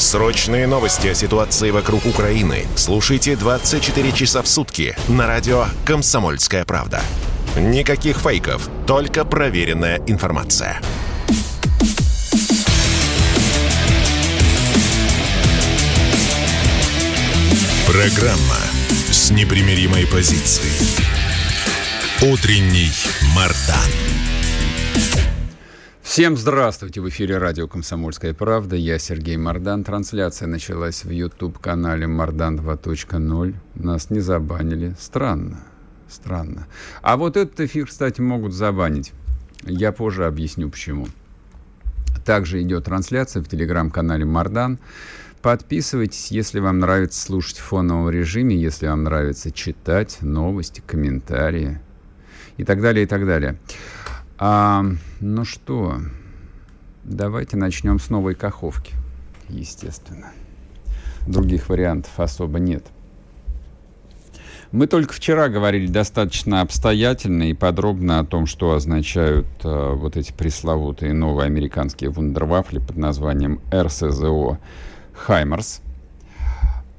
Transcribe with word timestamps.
Срочные 0.00 0.66
новости 0.66 1.08
о 1.08 1.14
ситуации 1.14 1.70
вокруг 1.70 2.06
Украины 2.06 2.64
слушайте 2.74 3.36
24 3.36 4.12
часа 4.12 4.40
в 4.40 4.48
сутки 4.48 4.96
на 5.08 5.26
радио 5.26 5.66
«Комсомольская 5.84 6.64
правда». 6.64 7.02
Никаких 7.54 8.16
фейков, 8.16 8.70
только 8.86 9.26
проверенная 9.26 10.00
информация. 10.06 10.80
Программа 17.86 18.56
с 19.10 19.30
непримиримой 19.30 20.06
позицией. 20.06 20.80
Утренний 22.22 22.90
Мардан. 23.34 24.29
Всем 26.10 26.36
здравствуйте! 26.36 27.00
В 27.00 27.08
эфире 27.08 27.38
радио 27.38 27.68
«Комсомольская 27.68 28.34
правда». 28.34 28.74
Я 28.74 28.98
Сергей 28.98 29.36
Мордан. 29.36 29.84
Трансляция 29.84 30.48
началась 30.48 31.04
в 31.04 31.10
YouTube-канале 31.10 32.08
«Мордан 32.08 32.58
2.0». 32.58 33.54
Нас 33.76 34.10
не 34.10 34.18
забанили. 34.18 34.96
Странно. 34.98 35.60
Странно. 36.08 36.66
А 37.00 37.16
вот 37.16 37.36
этот 37.36 37.60
эфир, 37.60 37.86
кстати, 37.86 38.20
могут 38.20 38.54
забанить. 38.54 39.12
Я 39.62 39.92
позже 39.92 40.26
объясню, 40.26 40.68
почему. 40.68 41.06
Также 42.24 42.60
идет 42.60 42.86
трансляция 42.86 43.40
в 43.40 43.48
телеграм-канале 43.48 44.24
«Мордан». 44.24 44.80
Подписывайтесь, 45.42 46.32
если 46.32 46.58
вам 46.58 46.80
нравится 46.80 47.22
слушать 47.22 47.58
в 47.58 47.62
фоновом 47.62 48.10
режиме, 48.10 48.56
если 48.56 48.88
вам 48.88 49.04
нравится 49.04 49.52
читать 49.52 50.18
новости, 50.22 50.82
комментарии 50.84 51.78
и 52.56 52.64
так 52.64 52.82
далее, 52.82 53.04
и 53.04 53.06
так 53.06 53.24
далее. 53.24 53.60
А, 54.42 54.82
ну 55.20 55.44
что, 55.44 55.98
давайте 57.04 57.58
начнем 57.58 57.98
с 57.98 58.08
новой 58.08 58.34
каховки, 58.34 58.94
естественно. 59.50 60.32
Других 61.26 61.68
вариантов 61.68 62.18
особо 62.18 62.58
нет. 62.58 62.86
Мы 64.72 64.86
только 64.86 65.12
вчера 65.12 65.50
говорили 65.50 65.88
достаточно 65.88 66.62
обстоятельно 66.62 67.50
и 67.50 67.52
подробно 67.52 68.18
о 68.18 68.24
том, 68.24 68.46
что 68.46 68.72
означают 68.72 69.46
э, 69.62 69.92
вот 69.92 70.16
эти 70.16 70.32
пресловутые 70.32 71.12
новые 71.12 71.44
американские 71.44 72.08
вундервафли 72.08 72.78
под 72.78 72.96
названием 72.96 73.60
РСЗО 73.70 74.58
Хаймерс. 75.12 75.82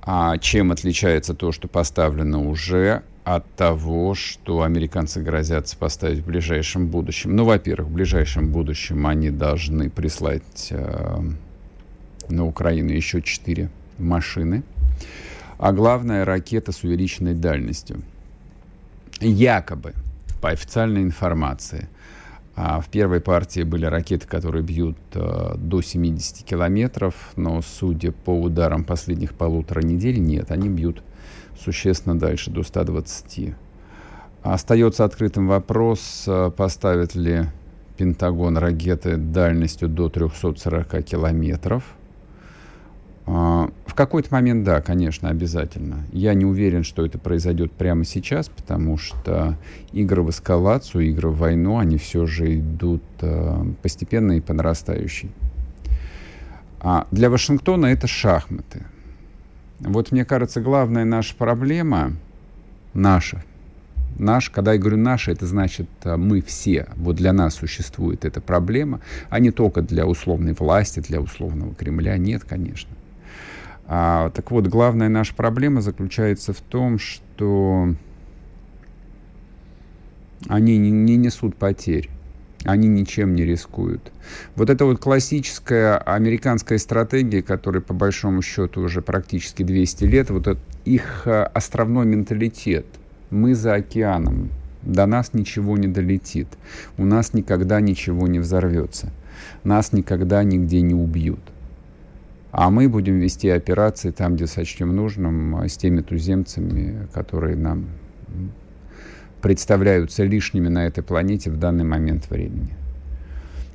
А 0.04 0.38
чем 0.38 0.72
отличается 0.72 1.34
то, 1.34 1.52
что 1.52 1.68
поставлено 1.68 2.48
уже 2.48 3.02
от 3.24 3.50
того, 3.56 4.16
что 4.16 4.64
американцы 4.64 5.22
грозятся 5.22 5.78
поставить 5.78 6.20
в 6.20 6.26
ближайшем 6.26 6.88
будущем? 6.88 7.36
Ну, 7.36 7.46
во-первых, 7.46 7.90
в 7.90 7.94
ближайшем 7.94 8.52
будущем 8.52 9.06
они 9.08 9.30
должны 9.30 9.90
прислать 9.90 10.68
э, 10.72 11.20
на 12.30 12.46
Украину 12.46 12.92
еще 12.92 13.22
четыре 13.22 13.70
машины, 13.98 14.64
а 15.58 15.72
главное 15.72 16.26
ракета 16.26 16.72
с 16.72 16.84
увеличенной 16.84 17.34
дальностью. 17.34 18.02
Якобы, 19.20 19.94
по 20.42 20.50
официальной 20.50 21.04
информации– 21.04 21.88
а 22.56 22.82
в 22.82 22.90
первой 22.90 23.22
партии 23.22 23.62
были 23.64 23.86
ракеты, 23.86 24.28
которые 24.28 24.64
бьют 24.64 24.98
э, 25.14 25.56
до 25.58 25.82
70 25.82 26.46
километров, 26.46 27.16
но 27.36 27.62
судя 27.62 28.12
по 28.12 28.30
ударам 28.40 28.84
последних 28.84 29.34
полутора 29.34 29.82
недель, 29.82 30.20
нет, 30.20 30.52
они 30.52 30.68
бьют 30.68 31.02
существенно 31.62 32.18
дальше, 32.18 32.52
до 32.52 32.64
120. 32.64 33.54
Остается 34.44 35.06
открытым 35.06 35.48
вопрос, 35.48 36.26
э, 36.28 36.52
поставит 36.56 37.16
ли 37.16 37.46
Пентагон 37.98 38.58
ракеты 38.58 39.18
дальностью 39.18 39.88
до 39.88 40.10
340 40.10 41.04
километров– 41.04 41.84
а, 43.34 43.70
в 43.86 43.94
какой-то 43.94 44.30
момент, 44.34 44.64
да, 44.64 44.82
конечно, 44.82 45.30
обязательно. 45.30 46.06
Я 46.12 46.34
не 46.34 46.46
уверен, 46.46 46.84
что 46.84 47.06
это 47.06 47.18
произойдет 47.18 47.72
прямо 47.72 48.04
сейчас, 48.04 48.50
потому 48.50 48.98
что 48.98 49.58
игры 49.92 50.24
в 50.24 50.30
эскалацию, 50.32 51.08
игры 51.08 51.30
в 51.30 51.38
войну, 51.38 51.78
они 51.78 51.98
все 51.98 52.26
же 52.26 52.60
идут 52.60 53.04
э, 53.22 53.64
постепенно 53.82 54.34
и 54.34 54.42
по 54.42 54.54
нарастающей. 54.54 55.32
А 56.80 57.08
для 57.12 57.30
Вашингтона 57.30 57.88
это 57.88 58.08
шахматы. 58.08 58.86
Вот 59.84 60.12
мне 60.12 60.26
кажется, 60.26 60.62
главная 60.62 61.06
наша 61.06 61.36
проблема, 61.36 62.14
наша, 62.94 63.44
наш, 64.20 64.52
когда 64.52 64.74
я 64.74 64.80
говорю 64.80 64.98
наша, 64.98 65.32
это 65.32 65.48
значит 65.48 65.88
э, 66.04 66.18
мы 66.18 66.42
все. 66.42 66.88
Вот 66.96 67.16
для 67.16 67.34
нас 67.34 67.56
существует 67.56 68.24
эта 68.24 68.42
проблема, 68.42 69.02
а 69.30 69.40
не 69.40 69.50
только 69.50 69.82
для 69.82 70.06
условной 70.06 70.54
власти, 70.54 71.00
для 71.00 71.20
условного 71.20 71.74
Кремля. 71.74 72.18
Нет, 72.18 72.44
конечно. 72.44 72.92
А, 73.88 74.30
так 74.30 74.52
вот, 74.52 74.68
главная 74.68 75.10
наша 75.10 75.34
проблема 75.34 75.82
заключается 75.82 76.54
в 76.54 76.62
том, 76.62 77.00
что 77.00 77.96
они 80.48 80.78
не, 80.78 80.92
не 80.92 81.18
несут 81.18 81.56
потерь. 81.56 82.10
Они 82.66 82.88
ничем 82.88 83.34
не 83.34 83.44
рискуют. 83.44 84.12
Вот 84.56 84.70
это 84.70 84.86
вот 84.86 85.00
классическая 85.00 85.98
американская 85.98 86.78
стратегия, 86.78 87.42
которая 87.42 87.82
по 87.82 87.94
большому 87.94 88.42
счету 88.42 88.82
уже 88.82 89.02
практически 89.02 89.64
200 89.64 90.04
лет, 90.04 90.30
вот 90.30 90.48
это 90.48 90.60
их 90.86 91.24
а, 91.26 91.46
островной 91.46 92.06
менталитет. 92.06 92.86
Мы 93.32 93.56
за 93.56 93.76
океаном, 93.76 94.50
до 94.84 95.06
нас 95.06 95.34
ничего 95.34 95.78
не 95.78 95.88
долетит, 95.88 96.48
у 96.98 97.06
нас 97.06 97.34
никогда 97.34 97.82
ничего 97.82 98.28
не 98.28 98.40
взорвется, 98.40 99.10
нас 99.64 99.94
никогда 99.94 100.44
нигде 100.44 100.82
не 100.82 100.94
убьют. 100.94 101.40
А 102.52 102.70
мы 102.70 102.90
будем 102.90 103.20
вести 103.20 103.50
операции 103.50 104.12
там, 104.12 104.36
где 104.36 104.46
сочтем 104.46 104.96
нужным, 104.96 105.56
а, 105.56 105.68
с 105.68 105.78
теми 105.78 106.02
туземцами, 106.02 107.08
которые 107.14 107.56
нам 107.56 107.88
представляются 109.42 110.24
лишними 110.24 110.68
на 110.68 110.86
этой 110.86 111.04
планете 111.04 111.50
в 111.50 111.58
данный 111.58 111.84
момент 111.84 112.30
времени. 112.30 112.76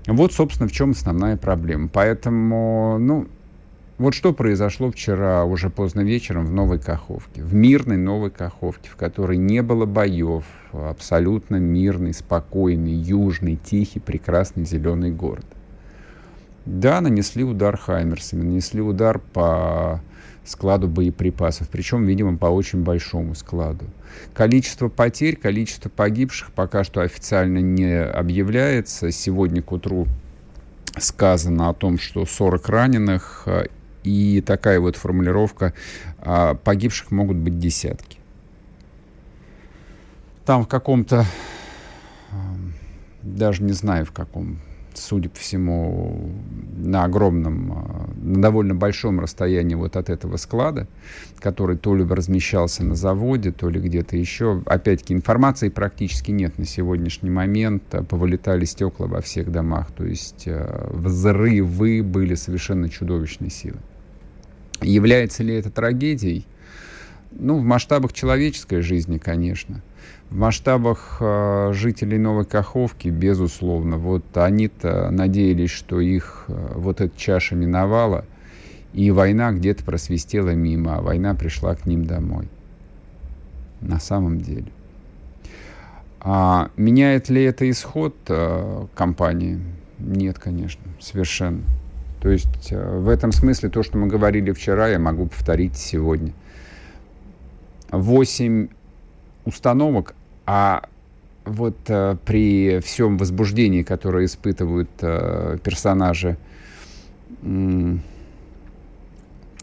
Вот, 0.06 0.32
собственно, 0.32 0.69
в 0.69 0.72
чем 0.72 0.93
основная 0.93 1.37
проблема. 1.37 1.88
Поэтому, 1.93 2.97
ну, 2.99 3.27
вот 3.99 4.15
что 4.15 4.32
произошло 4.32 4.91
вчера 4.91 5.44
уже 5.44 5.71
поздно 5.71 6.03
вечером 6.03 6.47
в 6.47 6.53
Новой 6.53 6.78
Каховке, 6.78 7.43
в 7.43 7.54
мирной 7.54 7.97
Новой 7.97 8.31
Каховке, 8.31 8.91
в 8.91 8.97
которой 8.97 9.38
не 9.38 9.62
было 9.62 9.87
боев, 9.87 10.44
абсолютно 10.72 11.56
мирный, 11.56 12.12
спокойный, 12.12 12.93
южный, 12.93 13.56
тихий, 13.56 14.00
прекрасный 14.00 14.65
зеленый 14.65 15.10
город. 15.10 15.47
Да, 16.66 17.01
нанесли 17.01 17.42
удар 17.42 17.77
Хаймерсами, 17.77 18.42
нанесли 18.42 18.83
удар 18.83 19.18
по 19.18 20.03
складу 20.47 20.89
боеприпасов, 20.89 21.69
причем, 21.69 22.07
видимо, 22.07 22.37
по 22.37 22.47
очень 22.47 22.83
большому 22.83 23.34
складу. 23.34 23.84
Количество 24.33 24.89
потерь, 24.89 25.37
количество 25.37 25.89
погибших 25.89 26.53
пока 26.53 26.84
что 26.84 27.01
официально 27.01 27.59
не 27.59 28.03
объявляется. 28.03 29.10
Сегодня 29.10 29.63
к 29.63 29.72
утру 29.72 30.07
сказано 30.98 31.69
о 31.69 31.75
том, 31.75 31.98
что 31.98 32.25
40 32.25 32.69
раненых, 32.69 33.43
э, 33.47 33.66
и 34.04 34.41
такая 34.41 34.78
вот 34.78 34.97
формулировка, 34.97 35.75
а, 36.19 36.54
погибших 36.54 37.10
могут 37.10 37.37
быть 37.37 37.59
десятки. 37.59 38.19
Там 40.45 40.63
в 40.63 40.69
каком-то, 40.69 41.27
даже 43.22 43.65
не 43.65 43.72
знаю 43.72 44.07
в 44.07 44.13
каком 44.13 44.60
судя 44.98 45.28
по 45.28 45.39
всему, 45.39 46.33
на 46.77 47.04
огромном, 47.04 48.15
на 48.16 48.43
довольно 48.43 48.75
большом 48.75 49.21
расстоянии 49.21 49.75
вот 49.75 49.97
от 49.97 50.10
этого 50.10 50.37
склада, 50.37 50.87
который 51.39 51.77
то 51.77 51.95
ли 51.95 52.04
размещался 52.04 52.84
на 52.84 52.95
заводе, 52.95 53.53
то 53.53 53.69
ли 53.69 53.81
где-то 53.81 54.16
еще. 54.16 54.63
Опять-таки 54.66 55.15
информации 55.15 55.69
практически 55.69 56.31
нет 56.31 56.59
на 56.59 56.65
сегодняшний 56.65 57.31
момент. 57.31 57.83
Повылетали 58.09 58.65
стекла 58.65 59.07
во 59.07 59.21
всех 59.21 59.51
домах. 59.51 59.91
То 59.93 60.04
есть 60.04 60.45
э, 60.47 60.89
взрывы 60.93 62.03
были 62.03 62.34
совершенно 62.34 62.89
чудовищной 62.89 63.51
силы. 63.51 63.78
Является 64.83 65.42
ли 65.42 65.54
это 65.54 65.71
трагедией? 65.71 66.47
Ну, 67.33 67.59
в 67.59 67.63
масштабах 67.63 68.13
человеческой 68.13 68.81
жизни, 68.81 69.19
конечно. 69.19 69.83
В 70.31 70.37
масштабах 70.37 71.19
э, 71.21 71.71
жителей 71.73 72.19
Новой 72.19 72.45
Каховки, 72.45 73.09
безусловно. 73.09 73.97
Вот 73.97 74.25
они-то 74.37 75.11
надеялись, 75.11 75.71
что 75.71 76.01
их 76.01 76.47
э, 76.49 76.73
вот 76.75 77.01
эта 77.01 77.17
чаша 77.17 77.55
миновала, 77.55 78.25
и 78.93 79.11
война 79.13 79.53
где-то 79.53 79.84
просвистела 79.84 80.51
мимо, 80.51 80.97
а 80.97 81.01
война 81.01 81.34
пришла 81.34 81.77
к 81.77 81.87
ним 81.87 82.07
домой. 82.07 82.49
На 83.81 84.01
самом 84.01 84.41
деле. 84.41 84.67
А 86.21 86.71
меняет 86.77 87.28
ли 87.28 87.45
это 87.45 87.71
исход 87.71 88.17
э, 88.27 88.87
компании? 88.97 89.61
Нет, 90.01 90.41
конечно, 90.41 90.83
совершенно. 90.99 91.63
То 92.21 92.31
есть 92.31 92.73
э, 92.73 92.99
в 92.99 93.09
этом 93.09 93.31
смысле 93.31 93.69
то, 93.69 93.84
что 93.84 93.97
мы 93.97 94.09
говорили 94.09 94.51
вчера, 94.51 94.89
я 94.89 94.99
могу 94.99 95.27
повторить 95.27 95.77
сегодня. 95.77 96.33
Восемь 97.93 98.71
установок, 99.45 100.16
а 100.47 100.89
вот 101.45 101.77
э, 101.89 102.16
при 102.25 102.81
всем 102.81 103.19
возбуждении, 103.19 103.83
которое 103.83 104.25
испытывают 104.25 104.91
э, 105.01 105.59
персонажи 105.63 106.37
э, 107.43 107.97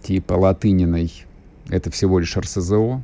типа 0.02 0.34
Латыниной, 0.34 1.12
это 1.70 1.90
всего 1.92 2.20
лишь 2.20 2.36
РСЗО, 2.38 3.02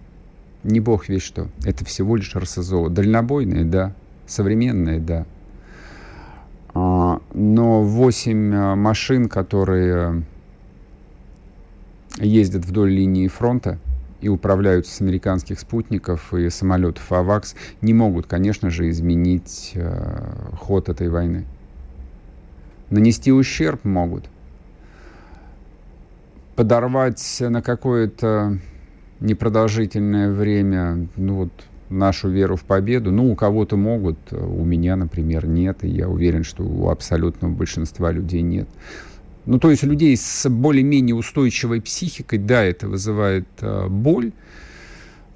не 0.63 0.79
бог 0.79 1.09
весь 1.09 1.21
что, 1.21 1.47
это 1.63 1.85
всего 1.85 2.15
лишь 2.15 2.35
РСЗО. 2.35 2.89
Дальнобойные, 2.89 3.63
да, 3.63 3.93
современные, 4.27 4.99
да. 4.99 5.25
А, 6.73 7.21
но 7.33 7.81
8 7.83 8.53
э, 8.53 8.75
машин, 8.75 9.29
которые 9.29 10.23
ездят 12.17 12.65
вдоль 12.65 12.91
линии 12.91 13.27
фронта, 13.27 13.79
и 14.21 14.29
управляются 14.29 14.95
с 14.95 15.01
американских 15.01 15.59
спутников 15.59 16.33
и 16.33 16.49
самолетов 16.49 17.11
АВАКС, 17.11 17.55
не 17.81 17.93
могут, 17.93 18.27
конечно 18.27 18.69
же, 18.69 18.89
изменить 18.89 19.71
э, 19.75 20.31
ход 20.59 20.89
этой 20.89 21.09
войны. 21.09 21.45
Нанести 22.89 23.31
ущерб 23.31 23.85
могут. 23.85 24.25
Подорвать 26.55 27.37
на 27.39 27.61
какое-то 27.61 28.57
непродолжительное 29.19 30.31
время 30.31 31.07
ну, 31.15 31.35
вот, 31.35 31.51
нашу 31.89 32.29
веру 32.29 32.55
в 32.55 32.63
победу. 32.63 33.11
Ну, 33.11 33.31
у 33.31 33.35
кого-то 33.35 33.77
могут, 33.77 34.17
у 34.31 34.63
меня, 34.63 34.95
например, 34.95 35.47
нет, 35.47 35.83
и 35.83 35.89
я 35.89 36.07
уверен, 36.09 36.43
что 36.43 36.63
у 36.63 36.89
абсолютного 36.89 37.51
большинства 37.51 38.11
людей 38.11 38.41
нет. 38.41 38.67
Ну, 39.49 39.57
то 39.57 39.71
есть 39.71 39.81
людей 39.81 40.15
с 40.15 40.47
более-менее 40.47 41.15
устойчивой 41.15 41.81
психикой, 41.81 42.37
да, 42.37 42.63
это 42.63 42.87
вызывает 42.87 43.47
э, 43.61 43.87
боль, 43.87 44.31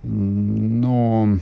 но 0.03 1.39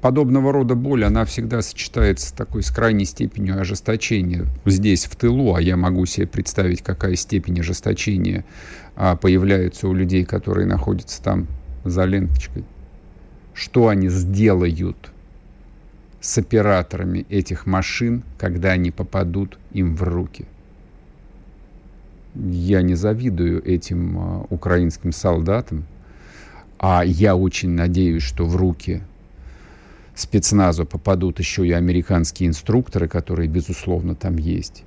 подобного 0.00 0.52
рода 0.52 0.74
боль, 0.74 1.04
она 1.04 1.24
всегда 1.24 1.62
сочетается 1.62 2.26
с 2.26 2.32
такой 2.32 2.64
с 2.64 2.72
крайней 2.72 3.04
степенью 3.04 3.60
ожесточения 3.60 4.46
здесь, 4.64 5.04
в 5.04 5.14
тылу, 5.14 5.54
а 5.54 5.60
я 5.60 5.76
могу 5.76 6.06
себе 6.06 6.26
представить, 6.26 6.82
какая 6.82 7.14
степень 7.14 7.60
ожесточения 7.60 8.44
а, 8.96 9.14
появляется 9.14 9.86
у 9.86 9.94
людей, 9.94 10.24
которые 10.24 10.66
находятся 10.66 11.22
там 11.22 11.46
за 11.84 12.04
ленточкой. 12.04 12.64
Что 13.54 13.86
они 13.86 14.08
сделают 14.08 15.12
с 16.20 16.36
операторами 16.36 17.26
этих 17.28 17.64
машин, 17.64 18.24
когда 18.38 18.72
они 18.72 18.90
попадут 18.90 19.56
им 19.70 19.94
в 19.94 20.02
руки– 20.02 20.46
я 22.50 22.82
не 22.82 22.94
завидую 22.94 23.64
этим 23.66 24.18
а, 24.18 24.46
украинским 24.50 25.12
солдатам, 25.12 25.84
а 26.78 27.04
я 27.04 27.36
очень 27.36 27.70
надеюсь, 27.70 28.22
что 28.22 28.44
в 28.44 28.56
руки 28.56 29.02
спецназу 30.14 30.86
попадут 30.86 31.38
еще 31.38 31.66
и 31.66 31.72
американские 31.72 32.48
инструкторы, 32.48 33.08
которые, 33.08 33.48
безусловно, 33.48 34.14
там 34.14 34.36
есть. 34.36 34.84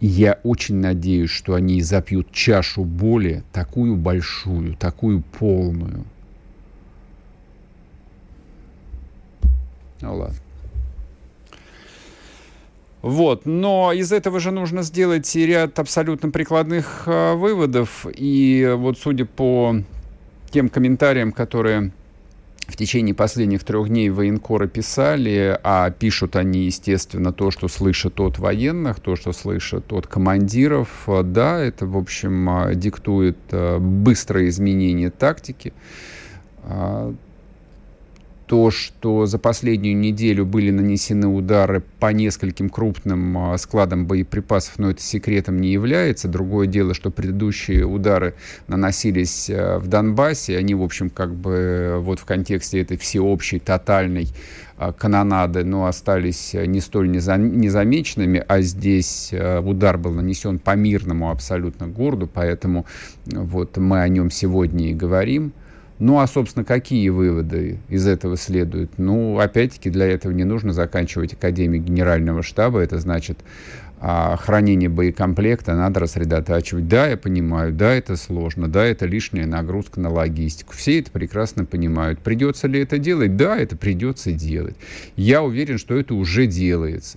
я 0.00 0.38
очень 0.42 0.76
надеюсь, 0.76 1.30
что 1.30 1.54
они 1.54 1.82
запьют 1.82 2.32
чашу 2.32 2.84
боли, 2.84 3.44
такую 3.52 3.96
большую, 3.96 4.74
такую 4.76 5.22
полную. 5.38 6.04
Ну 10.00 10.16
ладно. 10.16 10.36
Вот. 13.02 13.46
Но 13.46 13.92
из 13.92 14.12
этого 14.12 14.38
же 14.38 14.52
нужно 14.52 14.82
сделать 14.82 15.34
ряд 15.34 15.78
абсолютно 15.78 16.30
прикладных 16.30 17.02
э, 17.06 17.34
выводов. 17.34 18.06
И 18.14 18.72
вот 18.76 18.98
судя 18.98 19.26
по 19.26 19.76
тем 20.50 20.68
комментариям, 20.68 21.32
которые 21.32 21.92
в 22.68 22.76
течение 22.76 23.12
последних 23.12 23.64
трех 23.64 23.88
дней 23.88 24.08
военкоры 24.08 24.68
писали, 24.68 25.58
а 25.64 25.90
пишут 25.90 26.36
они, 26.36 26.66
естественно, 26.66 27.32
то, 27.32 27.50
что 27.50 27.66
слышат 27.66 28.20
от 28.20 28.38
военных, 28.38 29.00
то, 29.00 29.16
что 29.16 29.32
слышат 29.32 29.92
от 29.92 30.06
командиров, 30.06 30.88
да, 31.24 31.58
это, 31.58 31.86
в 31.86 31.96
общем, 31.96 32.70
диктует 32.74 33.36
быстрое 33.80 34.48
изменение 34.48 35.10
тактики 35.10 35.72
то, 38.52 38.70
что 38.70 39.24
за 39.24 39.38
последнюю 39.38 39.96
неделю 39.96 40.44
были 40.44 40.70
нанесены 40.70 41.26
удары 41.26 41.82
по 41.98 42.12
нескольким 42.12 42.68
крупным 42.68 43.38
а, 43.38 43.56
складам 43.56 44.04
боеприпасов, 44.04 44.74
но 44.76 44.90
это 44.90 45.00
секретом 45.00 45.58
не 45.58 45.72
является. 45.72 46.28
Другое 46.28 46.66
дело, 46.66 46.92
что 46.92 47.10
предыдущие 47.10 47.86
удары 47.86 48.34
наносились 48.68 49.48
а, 49.48 49.78
в 49.78 49.86
Донбассе, 49.86 50.58
они, 50.58 50.74
в 50.74 50.82
общем, 50.82 51.08
как 51.08 51.34
бы 51.34 51.96
вот 52.00 52.18
в 52.18 52.26
контексте 52.26 52.82
этой 52.82 52.98
всеобщей, 52.98 53.58
тотальной 53.58 54.28
а, 54.76 54.92
канонады, 54.92 55.64
но 55.64 55.86
остались 55.86 56.52
не 56.52 56.82
столь 56.82 57.10
незамеченными, 57.10 58.44
а 58.46 58.60
здесь 58.60 59.32
удар 59.32 59.96
был 59.96 60.12
нанесен 60.12 60.58
по 60.58 60.76
мирному 60.76 61.30
абсолютно 61.30 61.86
городу, 61.88 62.28
поэтому 62.30 62.84
вот 63.24 63.78
мы 63.78 64.02
о 64.02 64.08
нем 64.08 64.30
сегодня 64.30 64.90
и 64.90 64.92
говорим. 64.92 65.54
Ну, 65.98 66.18
а, 66.18 66.26
собственно, 66.26 66.64
какие 66.64 67.08
выводы 67.10 67.78
из 67.88 68.06
этого 68.06 68.36
следуют? 68.36 68.98
Ну, 68.98 69.38
опять-таки, 69.38 69.90
для 69.90 70.06
этого 70.06 70.32
не 70.32 70.44
нужно 70.44 70.72
заканчивать 70.72 71.34
Академию 71.34 71.82
Генерального 71.82 72.42
штаба. 72.42 72.80
Это 72.80 72.98
значит, 72.98 73.38
а, 74.04 74.36
хранение 74.36 74.88
боекомплекта 74.88 75.76
надо 75.76 76.00
рассредотачивать. 76.00 76.88
Да, 76.88 77.06
я 77.06 77.16
понимаю, 77.16 77.72
да, 77.72 77.92
это 77.94 78.16
сложно, 78.16 78.66
да, 78.66 78.84
это 78.84 79.06
лишняя 79.06 79.46
нагрузка 79.46 80.00
на 80.00 80.10
логистику. 80.10 80.74
Все 80.74 80.98
это 80.98 81.12
прекрасно 81.12 81.64
понимают. 81.64 82.18
Придется 82.18 82.66
ли 82.66 82.80
это 82.80 82.98
делать? 82.98 83.36
Да, 83.36 83.56
это 83.56 83.76
придется 83.76 84.32
делать. 84.32 84.74
Я 85.14 85.44
уверен, 85.44 85.78
что 85.78 85.96
это 85.96 86.14
уже 86.14 86.46
делается. 86.46 87.16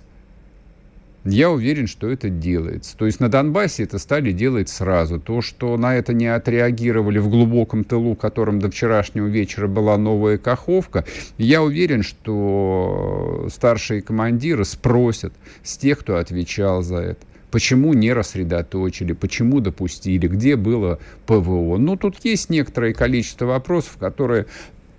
Я 1.28 1.50
уверен, 1.50 1.88
что 1.88 2.08
это 2.08 2.30
делается. 2.30 2.96
То 2.96 3.06
есть 3.06 3.18
на 3.18 3.28
Донбассе 3.28 3.82
это 3.82 3.98
стали 3.98 4.30
делать 4.30 4.68
сразу. 4.68 5.18
То, 5.18 5.42
что 5.42 5.76
на 5.76 5.96
это 5.96 6.12
не 6.12 6.28
отреагировали 6.28 7.18
в 7.18 7.28
глубоком 7.28 7.82
тылу, 7.82 8.14
которым 8.14 8.60
до 8.60 8.70
вчерашнего 8.70 9.26
вечера 9.26 9.66
была 9.66 9.98
новая 9.98 10.38
Каховка, 10.38 11.04
я 11.36 11.62
уверен, 11.62 12.04
что 12.04 13.48
старшие 13.52 14.02
командиры 14.02 14.64
спросят 14.64 15.32
с 15.64 15.76
тех, 15.76 15.98
кто 15.98 16.16
отвечал 16.16 16.82
за 16.82 16.98
это. 16.98 17.26
Почему 17.50 17.92
не 17.92 18.12
рассредоточили, 18.12 19.12
почему 19.12 19.60
допустили, 19.60 20.28
где 20.28 20.54
было 20.54 21.00
ПВО. 21.26 21.76
Ну, 21.76 21.96
тут 21.96 22.24
есть 22.24 22.50
некоторое 22.50 22.94
количество 22.94 23.46
вопросов, 23.46 23.96
которые 23.98 24.46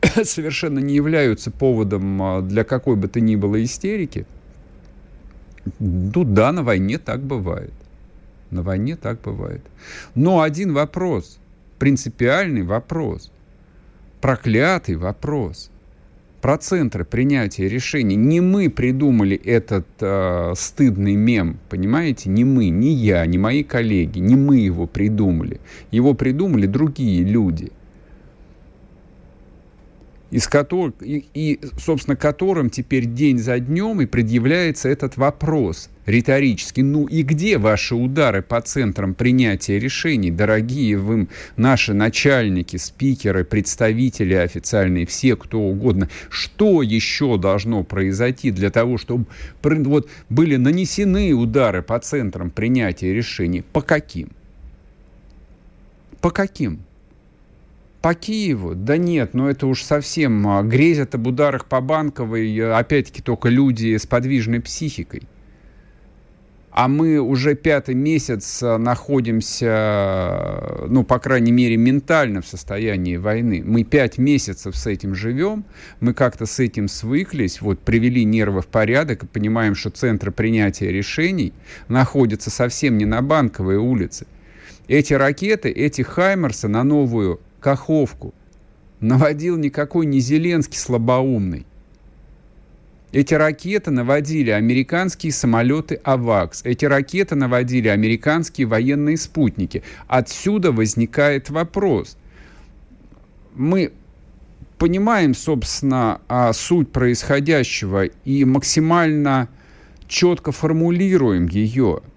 совершенно 0.23 0.79
не 0.79 0.95
являются 0.95 1.51
поводом 1.51 2.21
а, 2.21 2.41
для 2.41 2.65
какой 2.65 2.97
бы 2.97 3.07
то 3.07 3.21
ни 3.21 3.35
было 3.37 3.63
истерики. 3.63 4.25
Ну 5.79 6.23
да, 6.23 6.51
на 6.51 6.63
войне 6.63 6.97
так 6.97 7.21
бывает. 7.21 7.73
На 8.51 8.61
войне 8.61 8.95
так 8.95 9.21
бывает. 9.21 9.61
Но 10.15 10.41
один 10.41 10.73
вопрос, 10.73 11.39
принципиальный 11.79 12.63
вопрос, 12.63 13.31
проклятый 14.21 14.95
вопрос 14.95 15.69
про 16.41 16.57
центры 16.57 17.03
принятия 17.03 17.67
решений. 17.67 18.15
Не 18.15 18.41
мы 18.41 18.69
придумали 18.69 19.35
этот 19.35 19.87
э, 19.99 20.53
стыдный 20.55 21.15
мем, 21.15 21.57
понимаете? 21.69 22.29
Не 22.29 22.45
мы, 22.45 22.69
не 22.69 22.93
я, 22.93 23.25
не 23.25 23.37
мои 23.37 23.63
коллеги, 23.63 24.19
не 24.19 24.35
мы 24.35 24.57
его 24.59 24.87
придумали. 24.87 25.59
Его 25.91 26.13
придумали 26.13 26.67
другие 26.67 27.23
люди. 27.23 27.71
Из 30.29 30.47
которых, 30.47 30.95
и, 31.01 31.25
и, 31.33 31.59
собственно, 31.77 32.15
которым 32.15 32.69
теперь 32.69 33.05
день 33.05 33.37
за 33.37 33.59
днем 33.59 34.01
и 34.01 34.05
предъявляется 34.05 34.89
этот 34.89 35.15
вопрос 35.15 35.89
риторический. 36.05 36.83
Ну 36.83 37.05
и 37.05 37.21
где 37.21 37.57
ваши 37.57 37.95
удары 37.95 38.41
по 38.41 38.59
центрам 38.61 39.13
принятия 39.13 39.79
решений, 39.79 40.31
дорогие 40.31 40.97
вы 40.97 41.27
наши 41.55 41.93
начальники, 41.93 42.77
спикеры, 42.77 43.45
представители 43.45 44.33
официальные, 44.33 45.05
все, 45.05 45.35
кто 45.35 45.59
угодно? 45.59 46.09
Что 46.29 46.81
еще 46.81 47.37
должно 47.37 47.83
произойти 47.83 48.51
для 48.51 48.69
того, 48.69 48.97
чтобы 48.97 49.25
вот, 49.63 50.09
были 50.29 50.57
нанесены 50.57 51.33
удары 51.33 51.81
по 51.81 51.99
центрам 51.99 52.49
принятия 52.49 53.13
решений? 53.13 53.63
По 53.71 53.81
каким? 53.81 54.29
По 56.19 56.31
каким? 56.31 56.86
По 58.01 58.13
Киеву? 58.13 58.75
Да 58.75 58.97
нет, 58.97 59.33
ну 59.33 59.47
это 59.47 59.65
уж 59.65 59.83
совсем 59.83 60.47
а, 60.47 60.63
грезят 60.63 61.15
об 61.15 61.27
ударах 61.27 61.65
по 61.65 61.81
Банковой, 61.81 62.77
опять-таки, 62.77 63.21
только 63.21 63.49
люди 63.49 63.97
с 63.97 64.05
подвижной 64.05 64.61
психикой. 64.61 65.23
А 66.69 66.87
мы 66.87 67.19
уже 67.19 67.55
пятый 67.55 67.95
месяц 67.95 68.61
а, 68.61 68.77
находимся, 68.77 70.85
ну, 70.87 71.03
по 71.03 71.17
крайней 71.17 71.51
мере, 71.51 71.75
ментально 71.75 72.43
в 72.43 72.47
состоянии 72.47 73.17
войны. 73.17 73.63
Мы 73.65 73.83
пять 73.83 74.19
месяцев 74.19 74.77
с 74.77 74.85
этим 74.85 75.15
живем, 75.15 75.65
мы 75.99 76.13
как-то 76.13 76.45
с 76.45 76.59
этим 76.59 76.87
свыклись, 76.87 77.61
вот 77.61 77.79
привели 77.79 78.25
нервы 78.25 78.61
в 78.61 78.67
порядок 78.67 79.23
и 79.23 79.27
понимаем, 79.27 79.73
что 79.73 79.89
центр 79.89 80.31
принятия 80.31 80.91
решений 80.91 81.51
находится 81.87 82.51
совсем 82.51 82.99
не 82.99 83.05
на 83.05 83.23
Банковой 83.23 83.77
улице. 83.77 84.27
Эти 84.87 85.15
ракеты, 85.15 85.69
эти 85.69 86.03
Хаймерсы 86.03 86.67
на 86.67 86.83
новую 86.83 87.41
Каховку 87.59 88.33
наводил 88.99 89.57
никакой 89.57 90.05
не 90.05 90.19
Зеленский 90.19 90.77
слабоумный. 90.77 91.65
Эти 93.11 93.33
ракеты 93.33 93.89
наводили 93.89 94.49
американские 94.49 95.31
самолеты 95.31 95.99
«Авакс». 96.03 96.61
Эти 96.65 96.85
ракеты 96.85 97.35
наводили 97.35 97.87
американские 97.87 98.67
военные 98.67 99.17
спутники. 99.17 99.81
Отсюда 100.07 100.71
возникает 100.71 101.49
вопрос. 101.49 102.17
Мы 103.55 103.93
понимаем, 104.77 105.33
собственно, 105.33 106.21
а, 106.27 106.51
суть 106.53 106.91
происходящего 106.91 108.05
и 108.25 108.45
максимально 108.45 109.47
четко 110.07 110.51
формулируем 110.51 111.47
ее– 111.47 112.01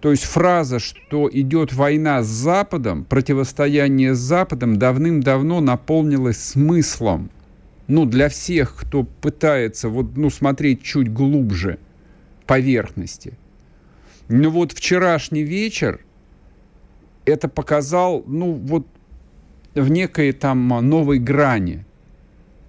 то 0.00 0.12
есть 0.12 0.24
фраза, 0.24 0.78
что 0.78 1.28
идет 1.32 1.72
война 1.72 2.22
с 2.22 2.26
Западом, 2.26 3.04
противостояние 3.04 4.14
с 4.14 4.18
Западом 4.18 4.78
давным-давно 4.78 5.60
наполнилась 5.60 6.38
смыслом. 6.38 7.30
Ну, 7.88 8.04
для 8.04 8.28
всех, 8.28 8.76
кто 8.76 9.02
пытается 9.02 9.88
вот, 9.88 10.16
ну, 10.16 10.30
смотреть 10.30 10.82
чуть 10.82 11.12
глубже 11.12 11.78
поверхности. 12.46 13.36
Но 14.28 14.50
вот 14.50 14.72
вчерашний 14.72 15.42
вечер 15.42 16.00
это 17.24 17.48
показал, 17.48 18.22
ну, 18.26 18.52
вот 18.52 18.86
в 19.74 19.90
некой 19.90 20.32
там 20.32 20.68
новой 20.68 21.18
грани, 21.18 21.84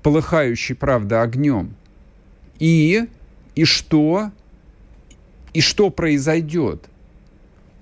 полыхающей, 0.02 0.74
правда, 0.74 1.22
огнем. 1.22 1.76
И, 2.60 3.06
и 3.56 3.66
что? 3.66 4.32
И 5.54 5.62
что 5.62 5.90
произойдет? 5.90 6.90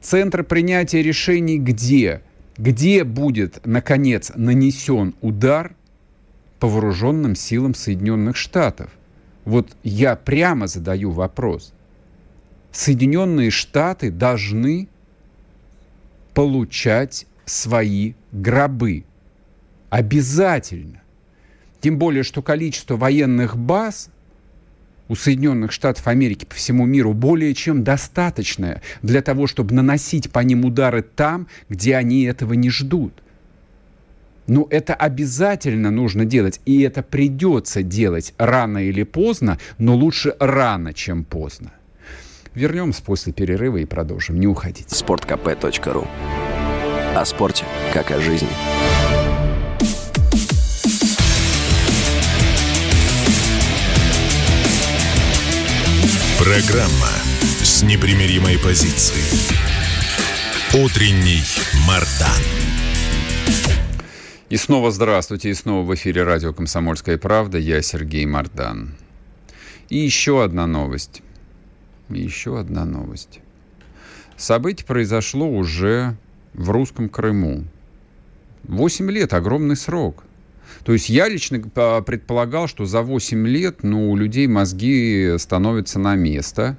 Центр 0.01 0.43
принятия 0.43 1.01
решений 1.01 1.59
где? 1.59 2.21
Где 2.57 3.03
будет, 3.03 3.65
наконец, 3.65 4.31
нанесен 4.35 5.15
удар 5.21 5.75
по 6.59 6.67
вооруженным 6.67 7.35
силам 7.35 7.73
Соединенных 7.73 8.35
Штатов? 8.35 8.91
Вот 9.45 9.75
я 9.83 10.15
прямо 10.15 10.67
задаю 10.67 11.11
вопрос. 11.11 11.73
Соединенные 12.71 13.49
Штаты 13.49 14.11
должны 14.11 14.87
получать 16.33 17.25
свои 17.45 18.13
гробы. 18.31 19.03
Обязательно. 19.89 21.01
Тем 21.79 21.97
более, 21.97 22.23
что 22.23 22.41
количество 22.41 22.97
военных 22.97 23.57
баз 23.57 24.09
у 25.07 25.15
Соединенных 25.15 25.71
Штатов 25.71 26.07
Америки 26.07 26.45
по 26.45 26.55
всему 26.55 26.85
миру 26.85 27.13
более 27.13 27.53
чем 27.53 27.83
достаточное 27.83 28.81
для 29.01 29.21
того, 29.21 29.47
чтобы 29.47 29.73
наносить 29.73 30.31
по 30.31 30.39
ним 30.39 30.65
удары 30.65 31.01
там, 31.01 31.47
где 31.69 31.95
они 31.95 32.23
этого 32.23 32.53
не 32.53 32.69
ждут. 32.69 33.13
Но 34.47 34.65
это 34.69 34.93
обязательно 34.93 35.91
нужно 35.91 36.23
делать, 36.23 36.61
и 36.65 36.81
это 36.81 37.03
придется 37.03 37.83
делать 37.83 38.33
рано 38.37 38.77
или 38.77 39.03
поздно, 39.03 39.59
но 39.77 39.95
лучше 39.95 40.35
рано, 40.39 40.93
чем 40.93 41.25
поздно. 41.25 41.73
Вернемся 42.53 43.03
после 43.03 43.33
перерыва 43.33 43.77
и 43.77 43.85
продолжим. 43.85 44.39
Не 44.39 44.47
уходите. 44.47 44.95
Спорткп.ру 44.95 46.07
О 47.15 47.25
спорте, 47.25 47.65
как 47.93 48.09
о 48.11 48.19
жизни. 48.19 48.47
Программа 56.39 57.09
с 57.63 57.81
непримиримой 57.81 58.59
позицией. 58.59 59.25
Утренний 60.69 61.41
Мардан. 61.87 62.43
И 64.47 64.55
снова 64.57 64.91
здравствуйте, 64.91 65.49
и 65.49 65.55
снова 65.55 65.83
в 65.83 65.95
эфире 65.95 66.21
радио 66.21 66.53
«Комсомольская 66.53 67.17
правда». 67.17 67.57
Я 67.57 67.81
Сергей 67.81 68.27
Мардан. 68.27 68.95
И 69.89 69.97
еще 69.97 70.43
одна 70.43 70.67
новость. 70.67 71.23
И 72.09 72.21
еще 72.21 72.59
одна 72.59 72.85
новость. 72.85 73.39
Событие 74.35 74.85
произошло 74.85 75.49
уже 75.49 76.15
в 76.53 76.69
русском 76.69 77.09
Крыму. 77.09 77.65
Восемь 78.61 79.09
лет– 79.09 79.33
огромный 79.35 79.75
срок. 79.75 80.23
То 80.87 80.93
есть 80.93 81.09
я 81.09 81.27
лично 81.27 81.59
предполагал, 81.59 82.67
что 82.69 82.85
за 82.85 83.01
8 83.01 83.45
лет 83.45 83.83
ну, 83.83 84.09
у 84.09 84.15
людей 84.15 84.47
мозги 84.47 85.35
становятся 85.37 85.99
на 85.99 86.15
место. 86.15 86.77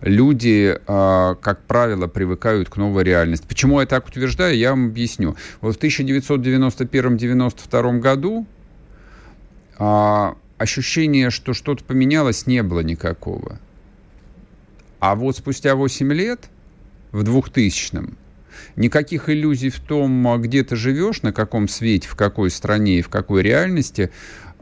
Люди, 0.00 0.78
а, 0.86 1.34
как 1.34 1.64
правило, 1.64 2.06
привыкают 2.06 2.68
к 2.68 2.76
новой 2.76 3.02
реальности. 3.02 3.44
Почему 3.48 3.80
я 3.80 3.86
так 3.86 4.06
утверждаю, 4.06 4.56
я 4.56 4.70
вам 4.70 4.86
объясню. 4.86 5.34
Вот 5.60 5.74
в 5.74 5.80
1991-92 5.80 7.98
году 7.98 8.46
а, 9.76 10.36
ощущение, 10.56 11.30
что 11.30 11.52
что-то 11.52 11.82
поменялось, 11.82 12.46
не 12.46 12.62
было 12.62 12.78
никакого. 12.78 13.58
А 15.00 15.16
вот 15.16 15.36
спустя 15.36 15.74
8 15.74 16.12
лет, 16.12 16.48
в 17.10 17.24
2000-м, 17.24 18.16
никаких 18.76 19.28
иллюзий 19.28 19.70
в 19.70 19.80
том, 19.80 20.26
а, 20.28 20.38
где 20.38 20.62
ты 20.64 20.76
живешь, 20.76 21.22
на 21.22 21.32
каком 21.32 21.68
свете, 21.68 22.08
в 22.08 22.16
какой 22.16 22.50
стране 22.50 22.98
и 22.98 23.02
в 23.02 23.08
какой 23.08 23.42
реальности, 23.42 24.10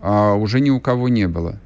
а, 0.00 0.35
уже 0.35 0.61
ни 0.61 0.71
у 0.71 0.81
кого 0.81 1.09
не 1.09 1.29
было. 1.29 1.61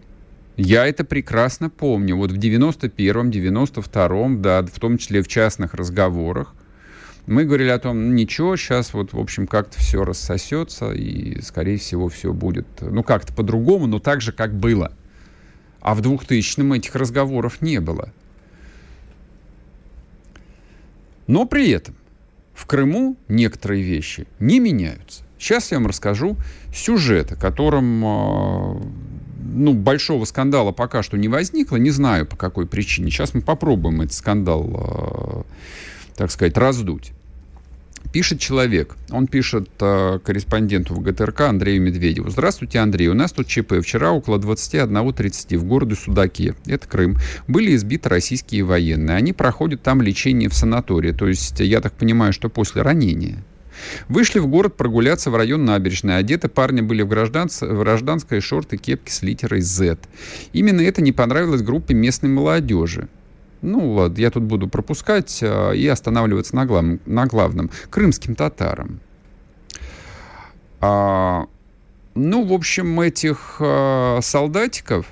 Я 0.57 0.87
это 0.87 1.05
прекрасно 1.05 1.71
помню. 1.71 2.17
Вот 2.17 2.33
в 2.33 2.37
91-м, 2.37 3.31
92-м, 3.31 4.43
да, 4.43 4.63
в 4.63 4.79
том 4.79 4.99
числе 4.99 5.23
в 5.23 5.29
частных 5.29 5.75
разговорах, 5.75 6.55
мы 7.27 7.45
говорили 7.45 7.69
о 7.69 7.79
том, 7.79 8.09
ну, 8.09 8.13
ничего, 8.13 8.57
сейчас 8.57 8.93
вот, 8.93 9.13
в 9.13 9.19
общем, 9.19 9.47
как-то 9.47 9.79
все 9.79 10.05
рассосется, 10.05 10.91
и, 10.93 11.41
скорее 11.43 11.79
всего, 11.79 12.09
все 12.09 12.33
будет, 12.33 12.67
ну, 12.81 13.03
как-то 13.03 13.33
по-другому, 13.33 13.87
но 13.87 14.01
так 14.01 14.21
же, 14.21 14.33
как 14.33 14.53
было. 14.55 14.93
А 15.81 15.95
в 15.95 16.01
2000-м 16.01 16.73
этих 16.73 16.95
разговоров 16.95 17.63
не 17.63 17.81
было. 17.81 18.13
Но 21.27 21.47
при 21.47 21.71
этом 21.71 21.95
в 22.61 22.67
Крыму 22.67 23.17
некоторые 23.29 23.83
вещи 23.83 24.26
не 24.38 24.61
меняются. 24.61 25.23
Сейчас 25.38 25.71
я 25.73 25.79
вам 25.79 25.87
расскажу 25.87 26.37
сюжет, 26.75 27.33
о 27.33 27.37
котором 27.37 28.05
а, 28.05 28.83
ну, 29.43 29.73
большого 29.73 30.26
скандала 30.26 30.71
пока 30.71 31.02
что 31.02 31.17
не 31.17 31.29
возникло, 31.29 31.76
не 31.76 31.88
знаю 31.90 32.26
по 32.26 32.37
какой 32.37 32.67
причине. 32.67 33.11
Сейчас 33.11 33.33
мы 33.33 33.40
попробуем 33.40 34.02
этот 34.02 34.12
скандал, 34.12 34.69
а, 34.75 35.45
так 36.17 36.31
сказать, 36.31 36.59
раздуть. 36.59 37.12
Пишет 38.12 38.40
человек, 38.40 38.97
он 39.11 39.28
пишет 39.28 39.69
э, 39.80 40.19
корреспонденту 40.25 40.95
ВГТРК 40.95 41.42
Андрею 41.42 41.80
Медведеву. 41.80 42.28
Здравствуйте, 42.28 42.80
Андрей, 42.80 43.09
у 43.09 43.14
нас 43.14 43.30
тут 43.30 43.47
ЧП. 43.47 43.75
Вчера 43.83 44.11
около 44.11 44.38
21.30 44.38 45.57
в 45.57 45.64
городе 45.64 45.95
Судаке, 45.95 46.57
это 46.66 46.88
Крым, 46.88 47.19
были 47.47 47.76
избиты 47.76 48.09
российские 48.09 48.64
военные. 48.64 49.16
Они 49.16 49.33
проходят 49.33 49.83
там 49.83 50.02
лечение 50.02 50.49
в 50.49 50.54
санатории, 50.54 51.12
то 51.12 51.28
есть, 51.28 51.61
я 51.61 51.80
так 51.80 51.92
понимаю, 51.92 52.33
что 52.33 52.49
после 52.49 52.83
ранения. 52.83 53.45
Вышли 54.09 54.38
в 54.38 54.47
город 54.47 54.76
прогуляться 54.76 55.30
в 55.30 55.37
район 55.37 55.64
набережной. 55.64 56.19
Одеты 56.19 56.49
парни 56.49 56.80
были 56.80 57.02
в, 57.02 57.09
гражданц... 57.09 57.62
в 57.62 57.78
гражданской 57.78 58.40
шорты, 58.40 58.76
кепки 58.76 59.11
с 59.11 59.23
литерой 59.23 59.61
Z. 59.61 59.99
Именно 60.52 60.80
это 60.80 61.02
не 61.02 61.12
понравилось 61.12 61.62
группе 61.62 61.95
местной 61.95 62.28
молодежи. 62.28 63.09
Ну, 63.62 63.93
ладно, 63.93 64.19
я 64.19 64.31
тут 64.31 64.45
буду 64.45 64.69
пропускать 64.69 65.40
а, 65.43 65.73
и 65.73 65.87
останавливаться 65.87 66.57
на, 66.57 66.67
глав, 66.67 66.85
на 67.07 67.26
главном. 67.26 67.71
Крымским 67.90 68.35
татарам. 68.35 69.00
А, 70.81 71.47
ну, 72.14 72.45
в 72.45 72.52
общем, 72.52 73.00
этих 73.00 73.57
э, 73.61 74.19
солдатиков, 74.23 75.07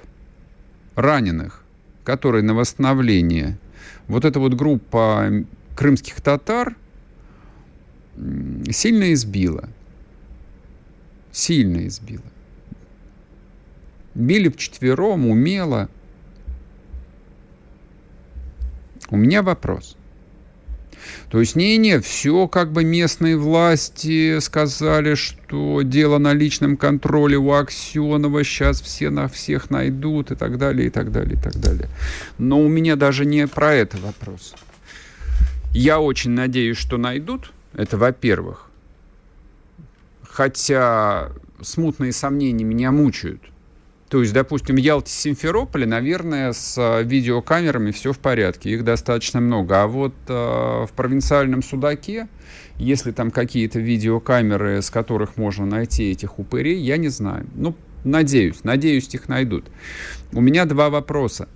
раненых, 0.94 1.62
которые 2.04 2.42
на 2.42 2.54
восстановление, 2.54 3.58
вот 4.08 4.24
эта 4.24 4.40
вот 4.40 4.54
группа 4.54 5.30
крымских 5.76 6.20
татар 6.20 6.74
сильно 8.70 9.12
избила. 9.12 9.68
Сильно 11.30 11.86
избила. 11.86 12.24
Били 14.14 14.48
вчетвером, 14.48 15.28
умело. 15.28 15.88
У 19.10 19.16
меня 19.16 19.42
вопрос. 19.42 19.96
То 21.30 21.40
есть, 21.40 21.56
не-не, 21.56 22.00
все 22.00 22.48
как 22.48 22.72
бы 22.72 22.84
местные 22.84 23.36
власти 23.36 24.38
сказали, 24.40 25.14
что 25.14 25.82
дело 25.82 26.18
на 26.18 26.32
личном 26.32 26.76
контроле 26.76 27.36
у 27.36 27.52
Аксенова, 27.52 28.44
сейчас 28.44 28.80
все 28.80 29.10
на 29.10 29.28
всех 29.28 29.70
найдут 29.70 30.30
и 30.30 30.34
так 30.34 30.58
далее, 30.58 30.88
и 30.88 30.90
так 30.90 31.12
далее, 31.12 31.38
и 31.38 31.42
так 31.42 31.56
далее. 31.56 31.88
Но 32.38 32.60
у 32.60 32.68
меня 32.68 32.96
даже 32.96 33.24
не 33.24 33.46
про 33.46 33.74
это 33.74 33.96
вопрос. 33.98 34.54
Я 35.72 36.00
очень 36.00 36.30
надеюсь, 36.30 36.78
что 36.78 36.96
найдут. 36.96 37.52
Это 37.74 37.96
во-первых. 37.96 38.70
Хотя 40.22 41.30
смутные 41.60 42.12
сомнения 42.12 42.64
меня 42.64 42.90
мучают– 42.90 43.42
то 44.08 44.22
есть, 44.22 44.32
допустим, 44.32 44.76
в 44.76 44.78
Ялте, 44.78 45.12
Симферополе, 45.12 45.84
наверное, 45.84 46.52
с 46.52 46.78
э, 46.78 47.02
видеокамерами 47.04 47.90
все 47.90 48.12
в 48.12 48.18
порядке, 48.18 48.70
их 48.70 48.82
достаточно 48.82 49.40
много. 49.40 49.82
А 49.82 49.86
вот 49.86 50.14
э, 50.28 50.32
в 50.32 50.90
провинциальном 50.96 51.62
Судаке, 51.62 52.28
если 52.78 53.12
там 53.12 53.30
какие-то 53.30 53.80
видеокамеры, 53.80 54.80
с 54.80 54.88
которых 54.90 55.36
можно 55.36 55.66
найти 55.66 56.10
этих 56.10 56.38
упырей, 56.38 56.80
я 56.80 56.96
не 56.96 57.08
знаю. 57.08 57.46
Ну, 57.54 57.74
надеюсь, 58.02 58.64
надеюсь, 58.64 59.12
их 59.14 59.28
найдут. 59.28 59.66
У 60.32 60.40
меня 60.40 60.64
два 60.64 60.88
вопроса. 60.88 61.46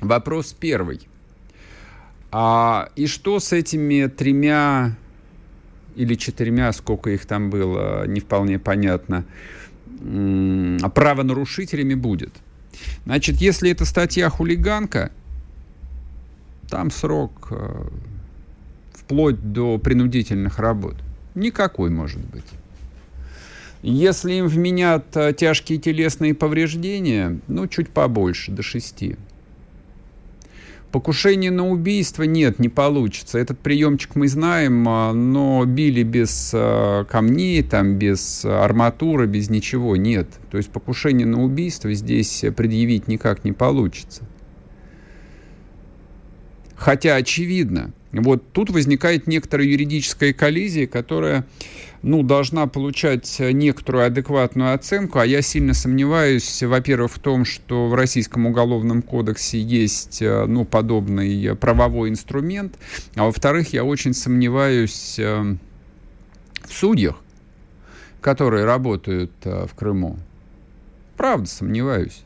Вопрос 0.00 0.52
первый. 0.58 1.06
А, 2.32 2.90
и 2.96 3.06
что 3.06 3.38
с 3.38 3.52
этими 3.52 4.06
тремя 4.06 4.96
или 5.94 6.14
четырьмя, 6.14 6.72
сколько 6.72 7.10
их 7.10 7.24
там 7.24 7.50
было, 7.50 8.06
не 8.06 8.20
вполне 8.20 8.58
понятно, 8.58 9.24
правонарушителями 9.98 11.94
будет. 11.94 12.32
Значит, 13.04 13.36
если 13.36 13.70
это 13.70 13.84
статья 13.84 14.28
хулиганка, 14.28 15.10
там 16.68 16.90
срок 16.90 17.48
э, 17.50 17.88
вплоть 18.92 19.52
до 19.52 19.78
принудительных 19.78 20.58
работ. 20.58 20.96
Никакой 21.34 21.90
может 21.90 22.20
быть. 22.20 22.44
Если 23.82 24.34
им 24.34 24.48
вменят 24.48 25.16
э, 25.16 25.32
тяжкие 25.32 25.78
телесные 25.78 26.34
повреждения, 26.34 27.38
ну, 27.48 27.66
чуть 27.68 27.90
побольше, 27.90 28.50
до 28.50 28.62
шести. 28.62 29.16
Покушение 30.92 31.50
на 31.50 31.68
убийство 31.68 32.22
нет, 32.22 32.58
не 32.58 32.70
получится. 32.70 33.38
Этот 33.38 33.58
приемчик 33.58 34.14
мы 34.14 34.26
знаем, 34.26 34.88
а, 34.88 35.12
но 35.12 35.64
били 35.66 36.02
без 36.02 36.52
а, 36.54 37.04
камней, 37.04 37.62
там, 37.62 37.96
без 37.96 38.44
арматуры, 38.44 39.26
без 39.26 39.50
ничего 39.50 39.96
нет. 39.96 40.28
То 40.50 40.56
есть 40.56 40.70
покушение 40.70 41.26
на 41.26 41.44
убийство 41.44 41.92
здесь 41.92 42.42
предъявить 42.56 43.06
никак 43.06 43.44
не 43.44 43.52
получится. 43.52 44.22
Хотя 46.74 47.16
очевидно, 47.16 47.92
вот 48.12 48.52
тут 48.52 48.70
возникает 48.70 49.26
некоторая 49.26 49.66
юридическая 49.66 50.32
коллизия, 50.32 50.86
которая 50.86 51.46
ну, 52.02 52.22
должна 52.22 52.66
получать 52.66 53.38
некоторую 53.40 54.06
адекватную 54.06 54.74
оценку, 54.74 55.18
а 55.18 55.26
я 55.26 55.42
сильно 55.42 55.74
сомневаюсь, 55.74 56.62
во-первых, 56.62 57.12
в 57.12 57.18
том, 57.18 57.44
что 57.44 57.88
в 57.88 57.94
Российском 57.94 58.46
уголовном 58.46 59.02
кодексе 59.02 59.60
есть 59.60 60.22
э, 60.22 60.46
ну, 60.46 60.64
подобный 60.64 61.56
правовой 61.56 62.10
инструмент, 62.10 62.78
а 63.14 63.24
во-вторых, 63.24 63.72
я 63.72 63.84
очень 63.84 64.14
сомневаюсь 64.14 65.18
э, 65.18 65.56
в 66.66 66.72
судьях, 66.72 67.16
которые 68.20 68.64
работают 68.64 69.32
э, 69.44 69.66
в 69.66 69.74
Крыму. 69.74 70.18
Правда, 71.16 71.48
сомневаюсь. 71.48 72.22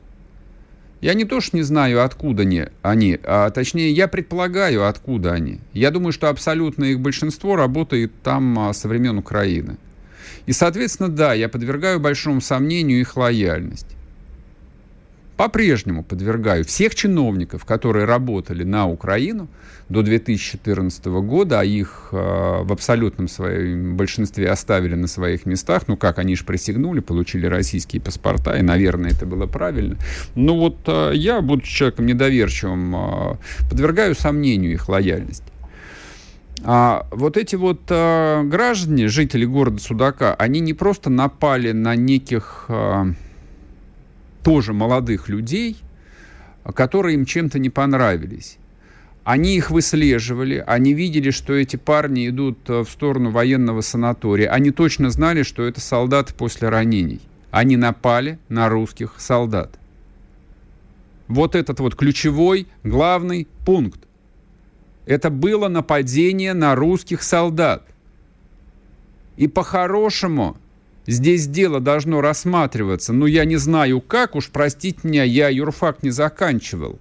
Я 1.02 1.14
не 1.14 1.25
то 1.25 1.40
что 1.40 1.56
не 1.56 1.64
знаю, 1.64 2.04
откуда 2.04 2.42
они, 2.44 2.66
они, 2.80 3.18
а 3.25 3.50
точнее, 3.50 3.90
я 3.90 4.06
предполагаю, 4.06 4.86
откуда 4.86 5.32
они. 5.32 5.58
Я 5.73 5.91
думаю, 5.91 6.12
что 6.12 6.28
абсолютно 6.28 6.84
их 6.84 7.00
большинство 7.00 7.56
работает 7.56 8.12
там 8.23 8.56
а, 8.58 8.73
со 8.73 8.86
времен 8.86 9.19
Украины. 9.19 9.78
И, 10.47 10.52
соответственно, 10.52 11.08
да, 11.08 11.34
я 11.34 11.49
подвергаю 11.49 11.99
большому 11.99 12.41
сомнению 12.41 13.00
их 13.00 13.17
лояльность 13.17 13.97
по-прежнему 15.43 16.05
подвергаю 16.05 16.65
всех 16.65 16.95
чиновников, 16.95 17.65
которые 17.65 18.05
работали 18.05 18.63
на 18.63 18.87
Украину 18.87 19.49
до 19.89 20.05
2014 20.05 21.05
года, 21.07 21.59
а 21.59 21.65
их 21.65 22.11
э, 22.13 22.17
в 22.63 22.73
абсолютном 22.73 23.26
своем 23.26 23.97
большинстве 23.97 24.49
оставили 24.49 24.95
на 24.95 25.09
своих 25.09 25.45
местах, 25.45 25.89
ну 25.89 25.97
как, 25.97 26.21
они 26.21 26.37
же 26.37 26.45
присягнули, 26.45 27.00
получили 27.00 27.47
российские 27.47 28.00
паспорта, 28.00 28.57
и, 28.57 28.63
наверное, 28.63 29.11
это 29.11 29.26
было 29.26 29.47
правильно. 29.47 29.97
Но 30.37 30.57
вот 30.57 30.76
э, 30.87 31.11
я, 31.15 31.41
будучи 31.41 31.75
человеком 31.75 32.07
недоверчивым, 32.07 32.95
э, 32.95 33.37
подвергаю 33.69 34.15
сомнению 34.15 34.75
их 34.75 34.89
лояльность. 34.89 35.43
А 36.63 37.09
вот 37.11 37.37
эти 37.37 37.57
вот 37.57 37.81
э, 37.89 38.43
граждане, 38.45 39.09
жители 39.09 39.45
города 39.45 39.81
Судака, 39.81 40.35
они 40.35 40.61
не 40.61 40.73
просто 40.73 41.11
напали 41.11 41.73
на 41.73 41.97
неких... 41.97 42.67
Э, 42.69 43.07
тоже 44.43 44.73
молодых 44.73 45.28
людей, 45.28 45.76
которые 46.75 47.15
им 47.15 47.25
чем-то 47.25 47.59
не 47.59 47.71
понравились. 47.71 48.59
Они 49.25 49.57
их 49.57 49.71
выслеживали, 49.71 50.63
они 50.67 50.95
видели, 50.95 51.31
что 51.31 51.52
эти 51.52 51.76
парни 51.76 52.28
идут 52.28 52.59
э, 52.69 52.81
в 52.81 52.89
сторону 52.89 53.31
военного 53.31 53.81
санатория. 53.81 54.50
Они 54.50 54.73
точно 54.73 55.11
знали, 55.11 55.45
что 55.45 55.63
это 55.63 55.81
солдаты 55.81 56.35
после 56.35 56.69
ранений. 56.69 57.21
Они 57.52 57.76
напали 57.76 58.41
на 58.49 58.69
русских 58.69 59.15
солдат. 59.19 59.78
Вот 61.28 61.55
этот 61.55 61.78
вот 61.78 61.95
ключевой, 61.95 62.67
главный 62.83 63.47
пункт. 63.65 64.00
Это 65.07 65.31
было 65.31 65.69
нападение 65.69 66.52
на 66.52 66.75
русских 66.75 67.23
солдат. 67.23 67.87
И 69.37 69.47
по-хорошему 69.47 70.57
Здесь 71.06 71.49
дело 71.49 71.80
должно 71.80 72.21
рассматриваться, 72.21 73.12
но 73.12 73.26
я 73.26 73.45
не 73.45 73.56
знаю 73.56 74.00
как, 74.00 74.36
уж 74.36 74.50
простить 74.50 75.02
меня, 75.02 75.25
я 75.25 75.49
юрфак 75.49 76.02
не 76.02 76.10
заканчивал. 76.10 76.99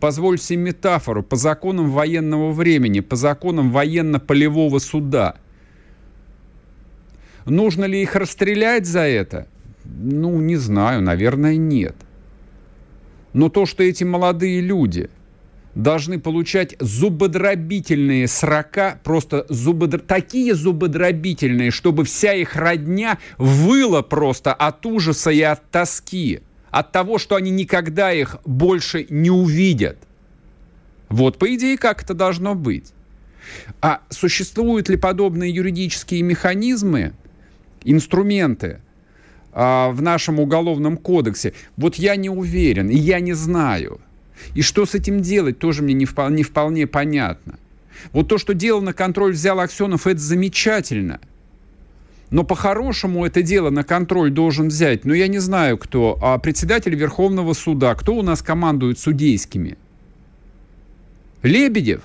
Позвольте 0.00 0.56
метафору, 0.56 1.22
по 1.22 1.36
законам 1.36 1.90
военного 1.90 2.52
времени, 2.52 3.00
по 3.00 3.16
законам 3.16 3.72
военно-полевого 3.72 4.78
суда. 4.78 5.36
Нужно 7.46 7.86
ли 7.86 8.02
их 8.02 8.14
расстрелять 8.14 8.86
за 8.86 9.00
это? 9.00 9.48
Ну, 9.84 10.38
не 10.40 10.56
знаю, 10.56 11.00
наверное, 11.00 11.56
нет. 11.56 11.96
Но 13.32 13.48
то, 13.48 13.64
что 13.64 13.82
эти 13.82 14.04
молодые 14.04 14.60
люди– 14.60 15.10
должны 15.74 16.18
получать 16.18 16.74
зубодробительные 16.80 18.26
срока, 18.28 19.00
просто 19.04 19.46
зубодр... 19.48 20.00
такие 20.00 20.54
зубодробительные, 20.54 21.70
чтобы 21.70 22.04
вся 22.04 22.34
их 22.34 22.56
родня 22.56 23.18
выла 23.36 24.02
просто 24.02 24.52
от 24.52 24.84
ужаса 24.86 25.30
и 25.30 25.40
от 25.42 25.70
тоски, 25.70 26.40
от 26.70 26.92
того, 26.92 27.18
что 27.18 27.36
они 27.36 27.50
никогда 27.50 28.12
их 28.12 28.36
больше 28.44 29.06
не 29.08 29.30
увидят. 29.30 29.98
Вот, 31.08 31.38
по 31.38 31.54
идее, 31.54 31.78
как 31.78 32.02
это 32.02 32.14
должно 32.14 32.54
быть. 32.54 32.92
А 33.80 34.02
существуют 34.10 34.88
ли 34.88 34.96
подобные 34.96 35.50
юридические 35.50 36.22
механизмы, 36.22 37.14
инструменты 37.82 38.80
а, 39.52 39.90
в 39.90 40.02
нашем 40.02 40.38
уголовном 40.38 40.98
кодексе? 40.98 41.54
Вот 41.76 41.94
я 41.94 42.16
не 42.16 42.28
уверен, 42.28 42.90
и 42.90 42.96
я 42.96 43.20
не 43.20 43.32
знаю– 43.32 44.00
и 44.54 44.62
что 44.62 44.86
с 44.86 44.94
этим 44.94 45.20
делать, 45.20 45.58
тоже 45.58 45.82
мне 45.82 45.94
не 45.94 46.04
вполне, 46.04 46.36
не 46.38 46.42
вполне 46.42 46.86
понятно. 46.86 47.58
Вот 48.12 48.28
то, 48.28 48.38
что 48.38 48.54
дело 48.54 48.80
на 48.80 48.92
контроль 48.92 49.32
взял 49.32 49.58
Аксенов, 49.60 50.06
это 50.06 50.20
замечательно. 50.20 51.20
Но 52.30 52.44
по-хорошему 52.44 53.24
это 53.24 53.42
дело 53.42 53.70
на 53.70 53.84
контроль 53.84 54.30
должен 54.30 54.68
взять, 54.68 55.04
ну 55.04 55.14
я 55.14 55.28
не 55.28 55.38
знаю 55.38 55.78
кто, 55.78 56.18
а 56.20 56.38
председатель 56.38 56.94
Верховного 56.94 57.54
суда, 57.54 57.94
кто 57.94 58.14
у 58.14 58.22
нас 58.22 58.42
командует 58.42 58.98
судейскими? 58.98 59.78
Лебедев? 61.42 62.02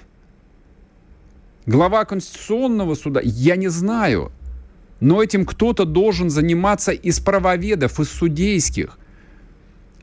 Глава 1.65 2.05
Конституционного 2.05 2.95
суда? 2.95 3.19
Я 3.23 3.55
не 3.55 3.67
знаю. 3.67 4.31
Но 4.99 5.21
этим 5.21 5.45
кто-то 5.45 5.83
должен 5.83 6.29
заниматься 6.29 6.91
из 6.91 7.19
правоведов, 7.19 7.99
из 7.99 8.09
судейских. 8.09 8.97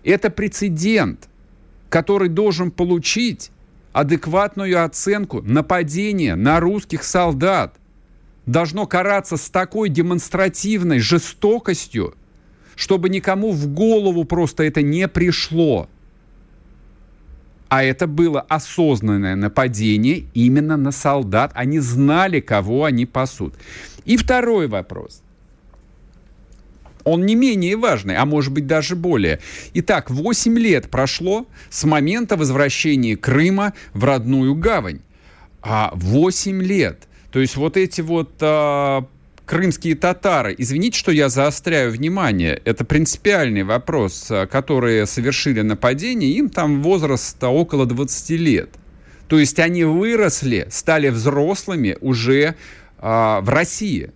Это 0.04 0.28
прецедент 0.28 1.29
который 1.90 2.28
должен 2.28 2.70
получить 2.70 3.50
адекватную 3.92 4.82
оценку 4.82 5.42
нападения 5.42 6.36
на 6.36 6.60
русских 6.60 7.02
солдат. 7.04 7.74
должно 8.46 8.86
караться 8.86 9.36
с 9.36 9.48
такой 9.50 9.90
демонстративной 9.90 10.98
жестокостью, 10.98 12.14
чтобы 12.74 13.08
никому 13.08 13.52
в 13.52 13.68
голову 13.68 14.24
просто 14.24 14.64
это 14.64 14.82
не 14.82 15.06
пришло. 15.06 15.88
А 17.68 17.84
это 17.84 18.08
было 18.08 18.40
осознанное 18.40 19.36
нападение 19.36 20.24
именно 20.34 20.76
на 20.76 20.90
солдат. 20.90 21.52
Они 21.54 21.78
знали, 21.78 22.40
кого 22.40 22.86
они 22.86 23.06
пасут. 23.06 23.54
И 24.04 24.16
второй 24.16 24.66
вопрос. 24.66 25.22
Он 27.04 27.26
не 27.26 27.34
менее 27.34 27.76
важный, 27.76 28.16
а 28.16 28.24
может 28.24 28.52
быть 28.52 28.66
даже 28.66 28.96
более. 28.96 29.40
Итак, 29.74 30.10
8 30.10 30.58
лет 30.58 30.90
прошло 30.90 31.46
с 31.70 31.84
момента 31.84 32.36
возвращения 32.36 33.16
Крыма 33.16 33.74
в 33.94 34.04
родную 34.04 34.54
гавань. 34.54 35.00
А 35.62 35.90
8 35.94 36.62
лет. 36.62 37.08
То 37.32 37.40
есть 37.40 37.56
вот 37.56 37.76
эти 37.76 38.00
вот 38.00 38.32
а, 38.40 39.06
крымские 39.46 39.94
татары, 39.94 40.54
извините, 40.56 40.98
что 40.98 41.12
я 41.12 41.28
заостряю 41.28 41.92
внимание, 41.92 42.60
это 42.64 42.84
принципиальный 42.84 43.62
вопрос, 43.62 44.28
а, 44.30 44.46
которые 44.46 45.06
совершили 45.06 45.60
нападение, 45.60 46.30
им 46.32 46.48
там 46.48 46.82
возраст 46.82 47.42
около 47.42 47.86
20 47.86 48.30
лет. 48.30 48.70
То 49.28 49.38
есть 49.38 49.58
они 49.60 49.84
выросли, 49.84 50.66
стали 50.70 51.08
взрослыми 51.08 51.96
уже 52.00 52.56
а, 52.98 53.40
в 53.40 53.48
России. 53.48 54.10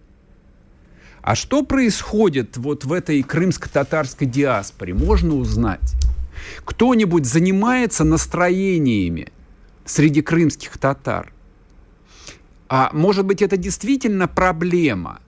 А 1.24 1.34
что 1.34 1.62
происходит 1.62 2.58
вот 2.58 2.84
в 2.84 2.92
этой 2.92 3.22
крымско-татарской 3.22 4.26
диаспоре, 4.26 4.92
можно 4.92 5.34
узнать. 5.34 5.94
Кто-нибудь 6.66 7.24
занимается 7.24 8.04
настроениями 8.04 9.32
среди 9.86 10.20
крымских 10.20 10.76
татар? 10.76 11.32
А 12.68 12.90
может 12.92 13.24
быть, 13.24 13.40
это 13.40 13.56
действительно 13.56 14.28
проблема? 14.28 15.20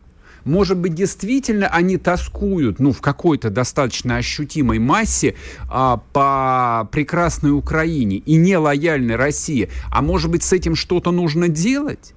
Может 0.45 0.77
быть, 0.77 0.93
действительно 0.93 1.67
они 1.69 1.97
тоскуют, 1.97 2.79
ну, 2.79 2.93
в 2.93 3.01
какой-то 3.01 3.49
достаточно 3.49 4.17
ощутимой 4.17 4.79
массе 4.79 5.35
а, 5.71 5.97
по 6.13 6.91
прекрасной 6.93 7.53
Украине 7.53 8.19
и 8.19 8.37
нелояльной 8.37 9.17
России. 9.17 9.71
А 9.91 10.03
может 10.03 10.31
быть, 10.31 10.43
с 10.43 10.53
этим 10.53 10.75
что-то 10.75 11.11
нужно 11.11 11.49
делать? 11.49 12.13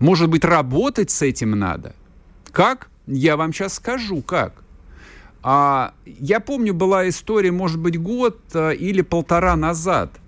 Может 0.00 0.28
быть, 0.28 0.44
работать 0.44 1.12
с 1.12 1.22
этим 1.22 1.52
надо? 1.52 1.94
Как? 2.54 2.88
Я 3.06 3.36
вам 3.36 3.52
сейчас 3.52 3.74
скажу, 3.74 4.22
как. 4.22 4.62
А, 5.42 5.92
я 6.06 6.40
помню, 6.40 6.72
была 6.72 7.06
история, 7.06 7.52
может 7.52 7.78
быть, 7.78 8.00
год 8.00 8.40
а, 8.54 8.70
или 8.70 9.02
полтора 9.02 9.56
назад– 9.56 10.10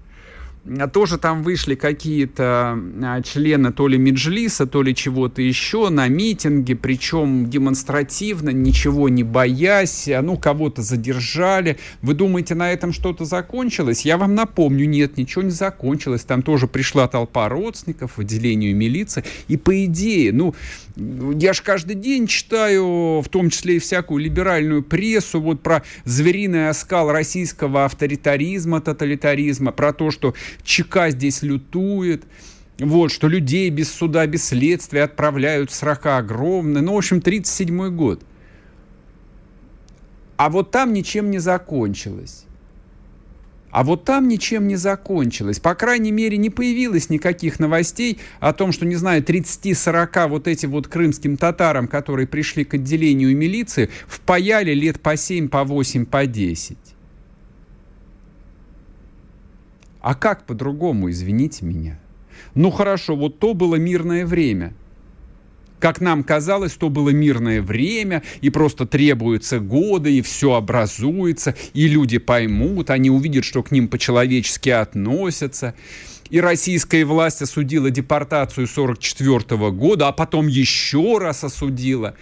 тоже 0.93 1.19
там 1.19 1.43
вышли 1.43 1.75
какие-то 1.75 2.79
а, 3.03 3.23
члены 3.23 3.73
то 3.73 3.89
ли 3.89 3.99
Меджлиса, 3.99 4.67
то 4.67 4.83
ли 4.83 4.95
чего-то 4.95 5.41
еще 5.43 5.89
на 5.91 6.09
митинге, 6.09 6.75
причем 6.75 7.49
демонстративно, 7.49 8.51
ничего 8.51 9.09
не 9.09 9.23
боясь, 9.23 10.09
а, 10.09 10.23
ну, 10.23 10.37
кого-то 10.37 10.83
задержали. 10.83 11.79
Вы 12.03 12.15
думаете, 12.15 12.55
на 12.55 12.73
этом 12.73 12.93
что-то 12.93 13.25
закончилось? 13.25 14.03
Я 14.03 14.19
вам 14.19 14.35
напомню, 14.35 14.87
нет, 14.87 15.17
ничего 15.17 15.43
не 15.43 15.51
закончилось. 15.51 16.23
Там 16.23 16.43
тоже 16.43 16.67
пришла 16.67 17.07
толпа 17.07 17.49
родственников 17.49 18.17
в 18.17 18.21
отделению 18.21 18.75
милиции. 18.75 19.25
И 19.49 19.57
по 19.57 19.85
идее, 19.85 20.33
ну, 20.33 20.55
я 20.97 21.53
же 21.53 21.63
каждый 21.63 21.95
день 21.95 22.27
читаю, 22.27 23.21
в 23.21 23.29
том 23.31 23.51
числе 23.51 23.77
и 23.77 23.79
всякую 23.79 24.23
либеральную 24.25 24.83
прессу, 24.83 25.41
вот 25.41 25.61
про 25.61 25.83
звериный 26.05 26.69
оскал 26.69 27.13
российского 27.13 27.85
авторитаризма, 27.85 28.81
тоталитаризма, 28.81 29.73
про 29.73 29.93
то, 29.93 30.11
что 30.11 30.35
ЧК 30.63 31.11
здесь 31.11 31.43
лютует, 31.43 32.25
вот, 32.79 33.11
что 33.11 33.29
людей 33.29 33.71
без 33.71 33.91
суда, 33.91 34.27
без 34.27 34.45
следствия 34.45 35.05
отправляют 35.05 35.71
срока 35.71 36.19
огромные. 36.19 36.83
Ну, 36.83 36.95
в 36.95 36.99
общем, 36.99 37.21
37 37.21 37.91
год. 37.91 38.23
А 40.37 40.51
вот 40.51 40.71
там 40.71 40.93
ничем 40.93 41.31
не 41.31 41.39
закончилось. 41.39 42.45
А 43.71 43.85
вот 43.85 44.05
там 44.05 44.29
ничем 44.29 44.69
не 44.69 44.77
закончилось. 44.77 45.61
По 45.61 45.75
крайней 45.75 46.13
мере, 46.13 46.37
не 46.39 46.51
появилось 46.51 47.11
никаких 47.11 47.59
новостей 47.59 48.19
о 48.41 48.53
том, 48.53 48.73
что, 48.73 48.87
не 48.87 48.95
знаю, 48.97 49.23
30-40 49.23 50.29
вот 50.29 50.49
этим 50.49 50.71
вот 50.71 50.89
крымским 50.89 51.37
татарам, 51.37 51.89
которые 51.89 52.27
пришли 52.27 52.65
к 52.65 52.75
отделению 52.75 53.37
милиции, 53.37 53.91
впаяли 54.07 54.73
лет 54.73 55.01
по 55.01 55.17
7, 55.17 55.49
по 55.49 55.65
8, 55.65 56.07
по 56.07 56.27
10. 56.27 56.79
А 60.07 60.15
как 60.15 60.47
по-другому, 60.47 61.11
извините 61.11 61.65
меня? 61.65 61.99
Ну 62.55 62.71
хорошо, 62.71 63.17
вот 63.17 63.41
то 63.41 63.55
было 63.55 63.75
мирное 63.75 64.25
время. 64.25 64.73
Как 65.81 66.01
нам 66.01 66.23
казалось, 66.23 66.75
то 66.75 66.91
было 66.91 67.11
мирное 67.11 67.61
время, 67.61 68.23
и 68.41 68.49
просто 68.51 68.87
требуются 68.87 69.59
годы, 69.59 70.17
и 70.17 70.23
все 70.23 70.55
образуется, 70.55 71.57
и 71.75 71.89
люди 71.89 72.19
поймут, 72.19 72.91
они 72.91 73.11
увидят, 73.11 73.45
что 73.45 73.65
к 73.65 73.73
ним 73.73 73.89
по-человечески 73.89 74.69
относятся. 74.69 75.75
И 76.31 76.41
российская 76.41 77.05
власть 77.05 77.43
осудила 77.43 77.91
депортацию 77.91 78.67
1944 78.67 79.73
года, 79.73 80.07
а 80.07 80.13
потом 80.13 80.47
еще 80.47 81.19
раз 81.19 81.43
осудила 81.43 82.15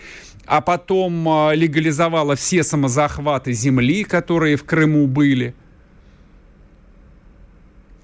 а 0.46 0.60
потом 0.60 1.26
а, 1.26 1.52
легализовала 1.54 2.36
все 2.36 2.62
самозахваты 2.62 3.52
земли, 3.52 4.04
которые 4.04 4.56
в 4.56 4.64
Крыму 4.64 5.06
были– 5.06 5.54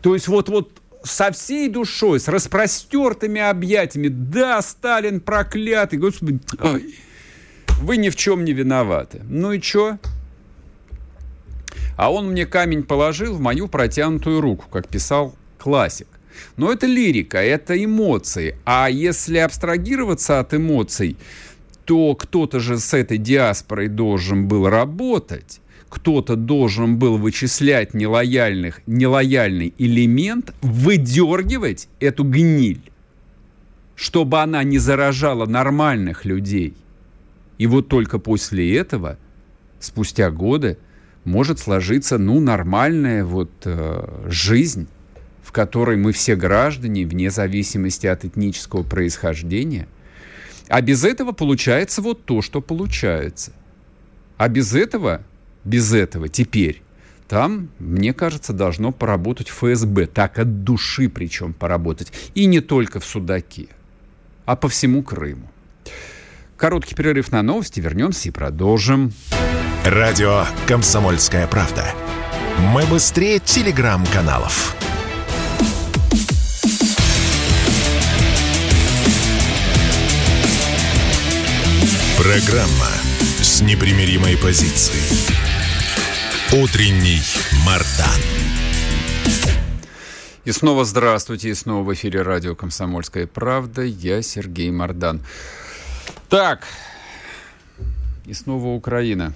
то 0.02 0.14
есть 0.14 0.28
вот, 0.28 0.48
вот 0.48 0.80
со 1.02 1.30
всей 1.32 1.68
душой, 1.68 2.20
с 2.20 2.28
распростертыми 2.28 3.40
объятиями, 3.40 4.08
да, 4.08 4.60
Сталин 4.62 5.20
проклятый, 5.20 5.98
господи, 5.98 6.40
ой, 6.62 6.94
вы 7.80 7.96
ни 7.96 8.08
в 8.10 8.16
чем 8.16 8.44
не 8.44 8.52
виноваты. 8.52 9.22
Ну 9.24 9.52
и 9.52 9.60
чё? 9.60 9.98
А 11.96 12.12
он 12.12 12.30
мне 12.30 12.46
камень 12.46 12.82
положил 12.82 13.34
в 13.34 13.40
мою 13.40 13.68
протянутую 13.68 14.40
руку, 14.40 14.66
как 14.70 14.88
писал 14.88 15.34
классик. 15.58 16.06
Но 16.56 16.72
это 16.72 16.86
лирика, 16.86 17.38
это 17.38 17.82
эмоции. 17.82 18.56
А 18.64 18.88
если 18.88 19.38
абстрагироваться 19.38 20.40
от 20.40 20.54
эмоций, 20.54 21.16
то 21.84 22.14
кто-то 22.14 22.60
же 22.60 22.78
с 22.78 22.94
этой 22.94 23.18
диаспорой 23.18 23.88
должен 23.88 24.46
был 24.46 24.68
работать 24.68 25.60
кто-то 25.90 26.36
должен 26.36 26.96
был 26.96 27.18
вычислять 27.18 27.94
нелояльных, 27.94 28.80
нелояльный 28.86 29.74
элемент, 29.76 30.54
выдергивать 30.62 31.88
эту 31.98 32.22
гниль, 32.24 32.80
чтобы 33.96 34.40
она 34.40 34.62
не 34.62 34.78
заражала 34.78 35.46
нормальных 35.46 36.24
людей. 36.24 36.74
И 37.58 37.66
вот 37.66 37.88
только 37.88 38.18
после 38.20 38.76
этого, 38.76 39.18
спустя 39.80 40.30
годы, 40.30 40.78
может 41.24 41.58
сложиться, 41.58 42.18
ну, 42.18 42.40
нормальная 42.40 43.24
вот 43.24 43.50
э, 43.64 44.26
жизнь, 44.28 44.86
в 45.42 45.50
которой 45.50 45.96
мы 45.96 46.12
все 46.12 46.36
граждане, 46.36 47.04
вне 47.04 47.30
зависимости 47.30 48.06
от 48.06 48.24
этнического 48.24 48.84
происхождения. 48.84 49.88
А 50.68 50.80
без 50.82 51.04
этого 51.04 51.32
получается 51.32 52.00
вот 52.00 52.24
то, 52.24 52.42
что 52.42 52.60
получается. 52.60 53.52
А 54.36 54.48
без 54.48 54.72
этого 54.72 55.22
без 55.64 55.92
этого 55.92 56.28
теперь, 56.28 56.82
там, 57.28 57.68
мне 57.78 58.12
кажется, 58.12 58.52
должно 58.52 58.92
поработать 58.92 59.48
ФСБ, 59.48 60.06
так 60.06 60.38
от 60.38 60.64
души 60.64 61.08
причем 61.08 61.52
поработать. 61.52 62.12
И 62.34 62.46
не 62.46 62.60
только 62.60 63.00
в 63.00 63.04
Судаке, 63.04 63.68
а 64.46 64.56
по 64.56 64.68
всему 64.68 65.02
Крыму. 65.02 65.48
Короткий 66.56 66.94
перерыв 66.94 67.30
на 67.30 67.42
новости, 67.42 67.80
вернемся 67.80 68.28
и 68.28 68.32
продолжим. 68.32 69.12
Радио 69.84 70.44
«Комсомольская 70.66 71.46
правда». 71.46 71.84
Мы 72.58 72.84
быстрее 72.84 73.38
телеграм-каналов. 73.38 74.76
Программа 82.18 82.90
с 83.40 83.62
непримиримой 83.62 84.36
позицией. 84.36 85.49
Утренний 86.52 87.20
Мардан. 87.64 88.20
И 90.44 90.50
снова 90.50 90.84
здравствуйте, 90.84 91.50
и 91.50 91.54
снова 91.54 91.84
в 91.84 91.94
эфире 91.94 92.22
радио 92.22 92.56
«Комсомольская 92.56 93.28
правда». 93.28 93.82
Я 93.82 94.20
Сергей 94.20 94.72
Мардан. 94.72 95.20
Так, 96.28 96.64
и 98.26 98.34
снова 98.34 98.66
Украина. 98.74 99.32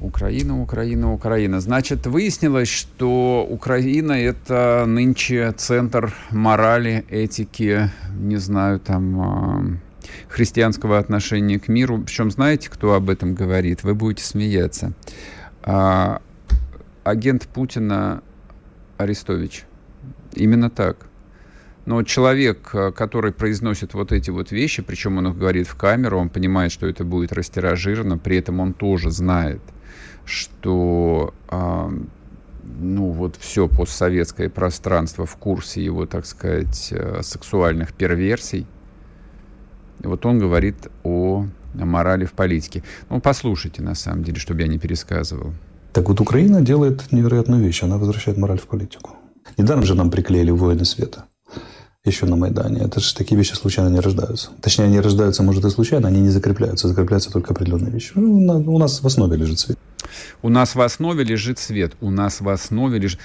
Украина, 0.00 0.60
Украина, 0.60 1.12
Украина. 1.12 1.60
Значит, 1.60 2.08
выяснилось, 2.08 2.68
что 2.68 3.46
Украина— 3.48 4.12
это 4.20 4.86
нынче 4.88 5.52
центр 5.52 6.12
морали, 6.32 7.04
этики, 7.08 7.88
не 8.18 8.38
знаю, 8.38 8.80
там, 8.80 9.20
а, 9.20 9.64
христианского 10.28 10.98
отношения 10.98 11.60
к 11.60 11.68
миру. 11.68 12.02
Причем 12.04 12.32
знаете, 12.32 12.68
кто 12.68 12.94
об 12.94 13.10
этом 13.10 13.36
говорит? 13.36 13.84
Вы 13.84 13.94
будете 13.94 14.24
смеяться 14.24 14.92
а, 15.72 16.20
агент 17.04 17.46
Путина 17.46 18.24
Арестович. 18.98 19.66
Именно 20.32 20.68
так. 20.68 21.06
Но 21.86 22.02
человек, 22.02 22.70
э, 22.74 22.90
который 22.90 23.32
произносит 23.32 23.94
вот 23.94 24.10
эти 24.10 24.30
вот 24.30 24.50
вещи, 24.50 24.82
причем 24.82 25.18
он 25.18 25.28
их 25.28 25.38
говорит 25.38 25.68
в 25.68 25.76
камеру, 25.76 26.18
он 26.18 26.28
понимает, 26.28 26.72
что 26.72 26.88
это 26.88 27.04
будет 27.04 27.32
растиражировано, 27.32 28.18
при 28.18 28.38
этом 28.38 28.58
он 28.58 28.72
тоже 28.72 29.12
знает, 29.12 29.60
что 30.24 31.34
э, 31.48 31.90
ну 32.80 33.10
вот 33.10 33.36
все 33.36 33.68
постсоветское 33.68 34.50
пространство 34.50 35.24
в 35.24 35.36
курсе 35.36 35.84
его, 35.84 36.04
так 36.04 36.26
сказать, 36.26 36.88
э, 36.90 37.22
сексуальных 37.22 37.92
перверсий. 37.92 38.66
И 40.02 40.06
вот 40.08 40.26
он 40.26 40.40
говорит 40.40 40.88
о 41.04 41.46
морали 41.74 42.24
в 42.24 42.32
политике. 42.32 42.82
Ну, 43.10 43.20
послушайте, 43.20 43.82
на 43.82 43.94
самом 43.94 44.24
деле, 44.24 44.38
чтобы 44.38 44.62
я 44.62 44.68
не 44.68 44.78
пересказывал. 44.78 45.52
Так 45.92 46.08
вот, 46.08 46.20
Украина 46.20 46.60
делает 46.60 47.12
невероятную 47.12 47.62
вещь. 47.62 47.82
Она 47.82 47.98
возвращает 47.98 48.38
мораль 48.38 48.58
в 48.58 48.66
политику. 48.66 49.16
Недаром 49.56 49.84
же 49.84 49.94
нам 49.94 50.10
приклеили 50.10 50.50
воины 50.50 50.84
света 50.84 51.24
еще 52.04 52.26
на 52.26 52.36
Майдане. 52.36 52.80
Это 52.80 53.00
же 53.00 53.14
такие 53.14 53.36
вещи 53.36 53.52
случайно 53.54 53.88
не 53.88 54.00
рождаются. 54.00 54.50
Точнее, 54.62 54.86
они 54.86 55.00
рождаются, 55.00 55.42
может, 55.42 55.64
и 55.64 55.70
случайно, 55.70 56.08
они 56.08 56.20
не 56.20 56.30
закрепляются. 56.30 56.88
Закрепляются 56.88 57.30
только 57.30 57.52
определенные 57.52 57.90
вещи. 57.90 58.12
Ну, 58.14 58.74
у 58.74 58.78
нас 58.78 59.02
в 59.02 59.06
основе 59.06 59.36
лежит 59.36 59.58
свет. 59.58 59.78
У 60.42 60.48
нас 60.48 60.74
в 60.74 60.80
основе 60.80 61.24
лежит 61.24 61.58
свет. 61.58 61.92
У 62.00 62.10
нас 62.10 62.40
в 62.40 62.48
основе 62.48 62.98
лежит... 62.98 63.20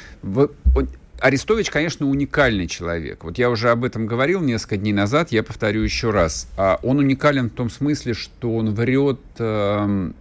Арестович, 1.19 1.69
конечно, 1.69 2.07
уникальный 2.07 2.67
человек. 2.67 3.23
Вот 3.23 3.37
я 3.37 3.49
уже 3.49 3.69
об 3.69 3.83
этом 3.83 4.05
говорил 4.05 4.41
несколько 4.41 4.77
дней 4.77 4.93
назад, 4.93 5.31
я 5.31 5.43
повторю 5.43 5.81
еще 5.81 6.11
раз. 6.11 6.47
А 6.57 6.79
он 6.83 6.99
уникален 6.99 7.49
в 7.49 7.53
том 7.53 7.69
смысле, 7.69 8.13
что 8.13 8.55
он 8.55 8.73
врет 8.73 9.19
э, 9.39 10.11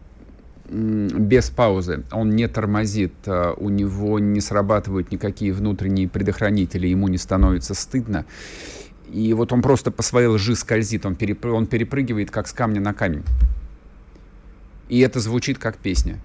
без 0.69 1.51
паузы. 1.51 2.05
Он 2.13 2.31
не 2.31 2.47
тормозит, 2.49 3.13
э, 3.27 3.55
у 3.57 3.69
него 3.71 4.19
не 4.21 4.41
срабатывают 4.41 5.11
никакие 5.11 5.53
внутренние 5.53 6.09
предохранители, 6.09 6.87
ему 6.87 7.09
не 7.09 7.19
становится 7.19 7.75
стыдно. 7.75 8.25
И 9.13 9.33
вот 9.35 9.53
он 9.53 9.63
просто 9.63 9.91
по 9.91 10.03
своей 10.03 10.29
лжи 10.29 10.55
скользит, 10.55 11.07
он, 11.07 11.17
переп... 11.17 11.45
он 11.45 11.67
перепрыгивает 11.67 12.31
как 12.31 12.47
с 12.47 12.53
камня 12.53 12.81
на 12.81 12.95
камень. 12.95 13.25
И 14.89 15.01
это 15.01 15.21
звучит 15.21 15.59
как 15.59 15.77
песня. 15.77 16.21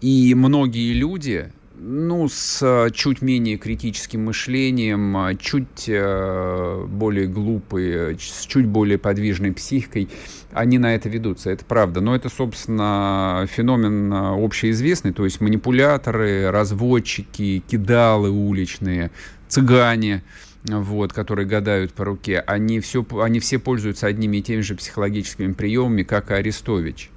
И 0.00 0.34
многие 0.34 0.92
люди, 0.92 1.50
ну, 1.86 2.28
с 2.28 2.60
э, 2.62 2.90
чуть 2.92 3.20
менее 3.20 3.58
критическим 3.58 4.24
мышлением, 4.24 5.16
э, 5.18 5.36
чуть 5.36 5.84
э, 5.86 6.86
более 6.88 7.26
глупые, 7.26 8.16
с 8.18 8.46
чуть 8.46 8.66
более 8.66 8.96
подвижной 8.96 9.52
психикой, 9.52 10.08
они 10.52 10.78
на 10.78 10.94
это 10.94 11.10
ведутся, 11.10 11.50
это 11.50 11.64
правда. 11.64 12.00
Но 12.00 12.16
это, 12.16 12.30
собственно, 12.30 13.46
феномен 13.50 14.12
общеизвестный, 14.12 15.12
то 15.12 15.24
есть 15.24 15.42
манипуляторы, 15.42 16.50
разводчики, 16.50 17.62
кидалы 17.68 18.30
уличные, 18.30 19.10
цыгане, 19.48 20.22
вот, 20.64 21.12
которые 21.12 21.46
гадают 21.46 21.92
по 21.92 22.06
руке, 22.06 22.40
они, 22.40 22.80
все, 22.80 23.04
они 23.20 23.40
все 23.40 23.58
пользуются 23.58 24.06
одними 24.06 24.38
и 24.38 24.42
теми 24.42 24.62
же 24.62 24.74
психологическими 24.74 25.52
приемами, 25.52 26.02
как 26.02 26.30
и 26.30 26.34
Арестович. 26.34 27.10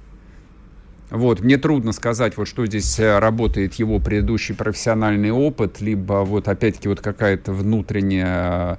Вот, 1.10 1.40
мне 1.40 1.56
трудно 1.56 1.92
сказать, 1.92 2.36
вот 2.36 2.48
что 2.48 2.66
здесь 2.66 2.98
э, 2.98 3.18
работает 3.18 3.74
его 3.74 3.98
предыдущий 3.98 4.54
профессиональный 4.54 5.30
опыт, 5.30 5.80
либо 5.80 6.24
вот 6.24 6.48
опять-таки 6.48 6.88
вот 6.88 7.00
какая-то 7.00 7.52
внутренняя 7.52 8.78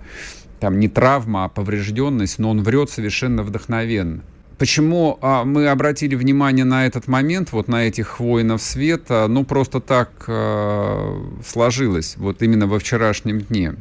там 0.59 0.79
не 0.79 0.89
травма, 0.89 1.45
а 1.45 1.49
поврежденность, 1.49 2.37
но 2.37 2.51
он 2.51 2.61
врет 2.61 2.91
совершенно 2.91 3.41
вдохновенно. 3.41 4.21
Почему 4.60 5.17
а, 5.22 5.45
мы 5.45 5.69
обратили 5.69 6.15
внимание 6.15 6.65
на 6.65 6.86
этот 6.86 7.08
момент, 7.08 7.54
вот 7.54 7.69
на 7.69 7.88
этих 7.88 8.19
воинов 8.19 8.62
света? 8.62 9.28
Ну, 9.30 9.45
просто 9.45 9.80
так 9.80 10.26
а, 10.28 11.17
сложилось, 11.48 12.15
вот 12.17 12.41
именно 12.41 12.67
во 12.67 12.78
вчерашнем 12.78 13.39
дне. 13.39 13.76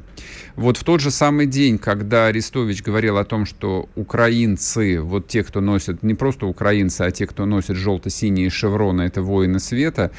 Вот 0.55 0.77
в 0.77 0.85
тот 0.85 1.01
же 1.01 1.11
самый 1.11 1.47
день, 1.47 1.79
когда 1.79 2.27
Арестович 2.27 2.85
говорил 2.85 3.19
о 3.19 3.25
том, 3.25 3.45
что 3.45 3.89
украинцы, 3.97 5.01
вот 5.01 5.27
те, 5.27 5.43
кто 5.43 5.61
носят, 5.61 6.05
не 6.05 6.15
просто 6.15 6.47
украинцы, 6.47 7.03
а 7.03 7.11
те, 7.11 7.27
кто 7.27 7.45
носят 7.45 7.77
желто-синие 7.77 8.49
шевроны, 8.49 9.03
это 9.03 9.21
воины 9.21 9.59
света, 9.59 10.13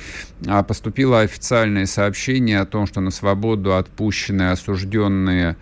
а 0.45 0.63
поступило 0.63 1.22
официальное 1.22 1.86
сообщение 1.86 2.60
о 2.60 2.65
том, 2.65 2.86
что 2.86 3.00
на 3.00 3.12
свободу 3.12 3.78
отпущены 3.78 4.52
осужденные 4.52 5.56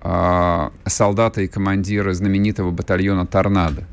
а, 0.00 0.72
солдаты 0.84 1.44
и 1.44 1.48
командиры 1.48 2.12
знаменитого 2.12 2.72
батальона 2.72 3.24
«Торнадо». 3.24 3.84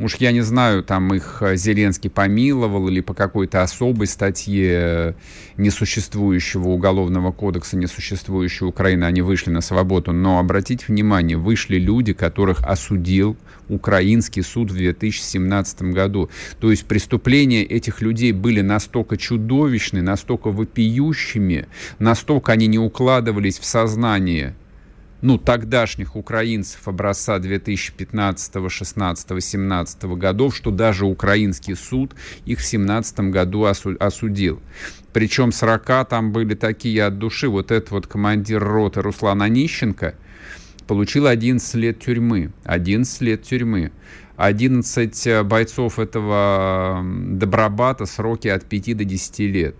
Уж 0.00 0.14
я 0.20 0.30
не 0.30 0.42
знаю, 0.42 0.84
там 0.84 1.12
их 1.12 1.38
э, 1.40 1.56
Зеленский 1.56 2.08
помиловал 2.08 2.86
или 2.88 3.00
по 3.00 3.14
какой-то 3.14 3.62
особой 3.62 4.06
статье 4.06 4.70
э, 4.70 5.12
несуществующего 5.56 6.68
уголовного 6.68 7.32
кодекса, 7.32 7.76
несуществующей 7.76 8.64
Украины, 8.64 9.04
они 9.04 9.22
вышли 9.22 9.50
на 9.50 9.60
свободу. 9.60 10.12
Но 10.12 10.38
обратите 10.38 10.84
внимание, 10.86 11.36
вышли 11.36 11.78
люди, 11.78 12.12
которых 12.12 12.62
осудил 12.62 13.36
украинский 13.68 14.42
суд 14.42 14.70
в 14.70 14.76
2017 14.76 15.82
году. 15.82 16.30
То 16.60 16.70
есть 16.70 16.84
преступления 16.84 17.64
этих 17.64 18.00
людей 18.00 18.30
были 18.30 18.60
настолько 18.60 19.16
чудовищны, 19.16 20.00
настолько 20.00 20.50
вопиющими, 20.50 21.66
настолько 21.98 22.52
они 22.52 22.68
не 22.68 22.78
укладывались 22.78 23.58
в 23.58 23.64
сознание 23.64 24.54
ну, 25.20 25.36
тогдашних 25.36 26.14
украинцев 26.14 26.86
образца 26.86 27.38
2015, 27.38 28.70
16, 28.70 29.44
17 29.44 30.04
годов, 30.04 30.54
что 30.54 30.70
даже 30.70 31.06
украинский 31.06 31.74
суд 31.74 32.14
их 32.44 32.60
в 32.60 32.64
17 32.64 33.20
году 33.20 33.64
осудил. 33.64 34.60
Причем 35.12 35.50
40 35.50 36.08
там 36.08 36.32
были 36.32 36.54
такие 36.54 37.04
от 37.04 37.18
души. 37.18 37.48
Вот 37.48 37.72
этот 37.72 37.90
вот 37.90 38.06
командир 38.06 38.62
роты 38.62 39.02
Руслан 39.02 39.42
Онищенко 39.42 40.14
получил 40.86 41.26
11 41.26 41.74
лет 41.74 41.98
тюрьмы. 41.98 42.52
11 42.64 43.20
лет 43.22 43.42
тюрьмы. 43.42 43.90
11 44.36 45.26
э, 45.26 45.42
бойцов 45.42 45.98
этого 45.98 47.04
Добробата 47.26 48.06
сроки 48.06 48.46
от 48.46 48.64
5 48.66 48.96
до 48.98 49.04
10 49.04 49.38
лет. 49.40 49.74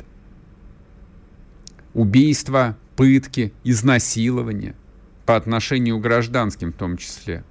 Убийства, 1.94 2.76
пытки, 2.96 3.52
изнасилования– 3.62 4.74
по 5.28 5.36
отношению 5.36 5.98
к 5.98 6.00
гражданским 6.00 6.72
в 6.72 6.76
том 6.76 6.96
числе. 6.96 7.44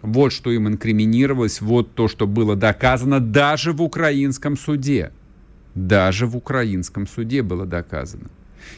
Вот 0.00 0.32
что 0.32 0.50
им 0.50 0.66
инкриминировалось, 0.66 1.60
вот 1.60 1.94
то, 1.94 2.08
что 2.08 2.26
было 2.26 2.56
доказано 2.56 3.20
даже 3.20 3.74
в 3.74 3.82
украинском 3.82 4.56
суде. 4.56 5.12
Даже 5.74 6.26
в 6.26 6.38
украинском 6.38 7.06
суде 7.06 7.42
было 7.42 7.66
доказано. 7.66 8.30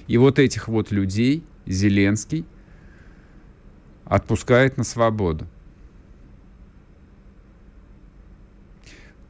И 0.09 0.19
вот 0.19 0.41
этих 0.41 0.67
вот 0.67 0.91
людей 0.91 1.45
Зеленский 1.65 2.45
отпускает 4.05 4.77
на 4.77 4.83
свободу. 4.83 5.47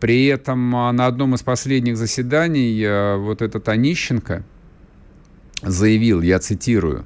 При 0.00 0.24
этом 0.28 0.74
а, 0.74 0.92
на 0.92 1.04
одном 1.04 1.35
из 1.35 1.42
последних 1.42 1.98
заседаний 1.98 2.83
а, 2.87 3.18
вот 3.18 3.42
этот 3.42 3.68
Онищенко 3.68 4.44
заявил, 5.62 6.22
я 6.22 6.38
цитирую, 6.38 7.04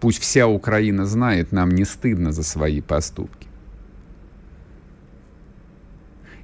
Пусть 0.00 0.20
вся 0.20 0.46
Украина 0.46 1.04
знает, 1.04 1.52
нам 1.52 1.70
не 1.70 1.84
стыдно 1.84 2.32
за 2.32 2.42
свои 2.42 2.80
поступки. 2.80 3.46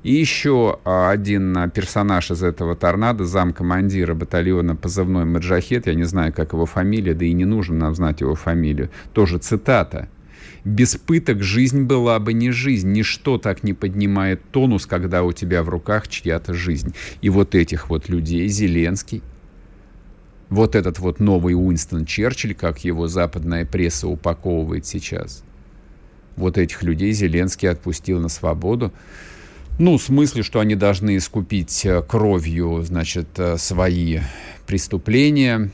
И 0.02 0.12
еще 0.12 0.78
а, 0.84 1.10
один 1.10 1.56
а, 1.56 1.68
персонаж 1.68 2.30
из 2.30 2.42
этого 2.44 2.76
торнадо, 2.76 3.24
замкомандира 3.24 4.14
батальона 4.14 4.76
позывной 4.76 5.24
Маджахет, 5.24 5.88
я 5.88 5.94
не 5.94 6.04
знаю, 6.04 6.32
как 6.32 6.52
его 6.52 6.64
фамилия, 6.64 7.12
да 7.12 7.24
и 7.24 7.32
не 7.32 7.44
нужно 7.44 7.76
нам 7.76 7.94
знать 7.96 8.20
его 8.20 8.36
фамилию, 8.36 8.90
тоже 9.12 9.38
цитата. 9.38 10.08
«Без 10.64 10.96
пыток 10.96 11.42
жизнь 11.42 11.84
была 11.84 12.18
бы 12.20 12.32
не 12.34 12.50
жизнь, 12.50 12.92
ничто 12.92 13.38
так 13.38 13.62
не 13.62 13.72
поднимает 13.72 14.40
тонус, 14.52 14.86
когда 14.86 15.22
у 15.24 15.32
тебя 15.32 15.62
в 15.62 15.68
руках 15.68 16.06
чья-то 16.06 16.54
жизнь». 16.54 16.94
И 17.20 17.28
вот 17.28 17.54
этих 17.54 17.88
вот 17.88 18.08
людей 18.08 18.46
Зеленский, 18.48 19.22
вот 20.48 20.74
этот 20.74 20.98
вот 20.98 21.20
новый 21.20 21.54
Уинстон 21.54 22.04
Черчилль, 22.04 22.54
как 22.54 22.84
его 22.84 23.08
западная 23.08 23.64
пресса 23.64 24.08
упаковывает 24.08 24.86
сейчас, 24.86 25.42
вот 26.36 26.58
этих 26.58 26.82
людей 26.82 27.12
Зеленский 27.12 27.68
отпустил 27.68 28.20
на 28.20 28.28
свободу. 28.28 28.92
Ну, 29.78 29.98
в 29.98 30.02
смысле, 30.02 30.42
что 30.42 30.60
они 30.60 30.74
должны 30.74 31.18
искупить 31.18 31.84
э, 31.84 32.02
кровью, 32.02 32.82
значит, 32.82 33.28
э, 33.36 33.58
свои 33.58 34.20
преступления. 34.66 35.70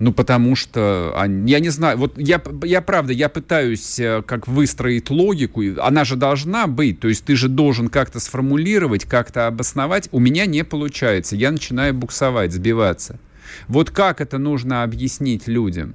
Ну, 0.00 0.12
потому 0.12 0.56
что, 0.56 1.14
я 1.44 1.60
не 1.60 1.68
знаю, 1.68 1.98
вот 1.98 2.18
я, 2.18 2.42
я 2.64 2.80
правда, 2.80 3.12
я 3.12 3.28
пытаюсь 3.28 4.00
э, 4.00 4.22
как 4.26 4.48
выстроить 4.48 5.10
логику, 5.10 5.62
она 5.78 6.04
же 6.04 6.16
должна 6.16 6.66
быть, 6.66 6.98
то 7.00 7.06
есть 7.06 7.24
ты 7.24 7.36
же 7.36 7.48
должен 7.48 7.88
как-то 7.90 8.18
сформулировать, 8.18 9.04
как-то 9.04 9.46
обосновать. 9.46 10.08
У 10.10 10.18
меня 10.18 10.46
не 10.46 10.64
получается, 10.64 11.36
я 11.36 11.52
начинаю 11.52 11.94
буксовать, 11.94 12.52
сбиваться. 12.52 13.20
Вот 13.68 13.90
как 13.90 14.20
это 14.20 14.38
нужно 14.38 14.82
объяснить 14.82 15.46
людям? 15.46 15.94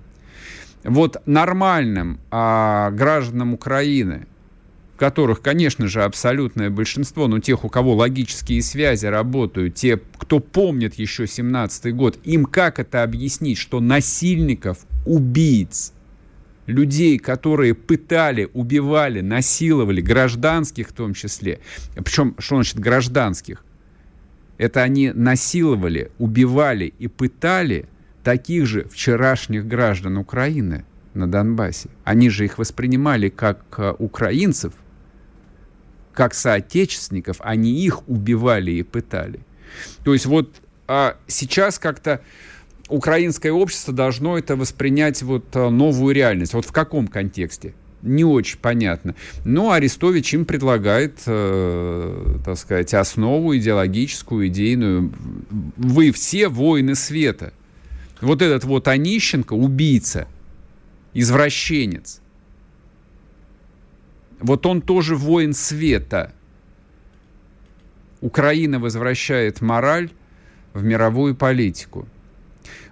Вот 0.83 1.21
нормальным 1.25 2.19
а, 2.29 2.91
гражданам 2.91 3.53
Украины, 3.53 4.27
которых, 4.97 5.41
конечно 5.41 5.87
же, 5.87 6.03
абсолютное 6.03 6.69
большинство, 6.69 7.27
но 7.27 7.39
тех, 7.39 7.65
у 7.65 7.69
кого 7.69 7.95
логические 7.95 8.61
связи 8.61 9.07
работают, 9.07 9.75
те, 9.75 9.99
кто 10.17 10.39
помнит 10.39 10.95
еще 10.95 11.27
17 11.27 11.93
год, 11.95 12.19
им 12.23 12.45
как 12.45 12.79
это 12.79 13.03
объяснить, 13.03 13.57
что 13.57 13.79
насильников, 13.79 14.79
убийц, 15.05 15.91
людей, 16.65 17.19
которые 17.19 17.73
пытали, 17.73 18.49
убивали, 18.53 19.21
насиловали, 19.21 20.01
гражданских 20.01 20.89
в 20.89 20.93
том 20.93 21.13
числе. 21.13 21.59
Причем, 21.95 22.35
что 22.39 22.55
значит 22.55 22.79
гражданских? 22.79 23.63
Это 24.57 24.83
они 24.83 25.11
насиловали, 25.11 26.11
убивали 26.17 26.93
и 26.97 27.07
пытали 27.07 27.87
таких 28.23 28.65
же 28.65 28.85
вчерашних 28.85 29.67
граждан 29.67 30.17
Украины 30.17 30.85
на 31.13 31.29
Донбассе. 31.29 31.89
Они 32.03 32.29
же 32.29 32.45
их 32.45 32.57
воспринимали 32.57 33.29
как 33.29 33.63
э, 33.77 33.93
украинцев, 33.97 34.73
как 36.13 36.33
соотечественников, 36.33 37.37
они 37.39 37.71
их 37.71 38.07
убивали 38.07 38.71
и 38.71 38.83
пытали. 38.83 39.39
То 40.03 40.13
есть 40.13 40.25
вот 40.25 40.61
а 40.87 41.17
сейчас 41.27 41.79
как-то 41.79 42.21
украинское 42.89 43.51
общество 43.51 43.93
должно 43.93 44.37
это 44.37 44.55
воспринять 44.55 45.21
вот 45.23 45.55
э, 45.55 45.69
новую 45.69 46.13
реальность. 46.13 46.53
Вот 46.53 46.65
в 46.65 46.71
каком 46.71 47.07
контексте? 47.07 47.73
Не 48.05 48.23
очень 48.23 48.59
понятно. 48.59 49.15
Но 49.45 49.71
Арестович 49.71 50.35
им 50.35 50.45
предлагает, 50.45 51.23
э, 51.25 52.37
так 52.45 52.55
сказать, 52.55 52.93
основу 52.93 53.57
идеологическую, 53.57 54.47
идейную. 54.47 55.11
Вы 55.75 56.11
все 56.11 56.47
воины 56.47 56.93
света. 56.93 57.51
Вот 58.21 58.43
этот 58.43 58.63
вот 58.63 58.87
Онищенко, 58.87 59.53
убийца, 59.53 60.27
извращенец, 61.15 62.21
вот 64.39 64.67
он 64.67 64.81
тоже 64.83 65.15
воин 65.15 65.53
света. 65.53 66.31
Украина 68.21 68.79
возвращает 68.79 69.61
мораль 69.61 70.11
в 70.73 70.83
мировую 70.83 71.35
политику. 71.35 72.07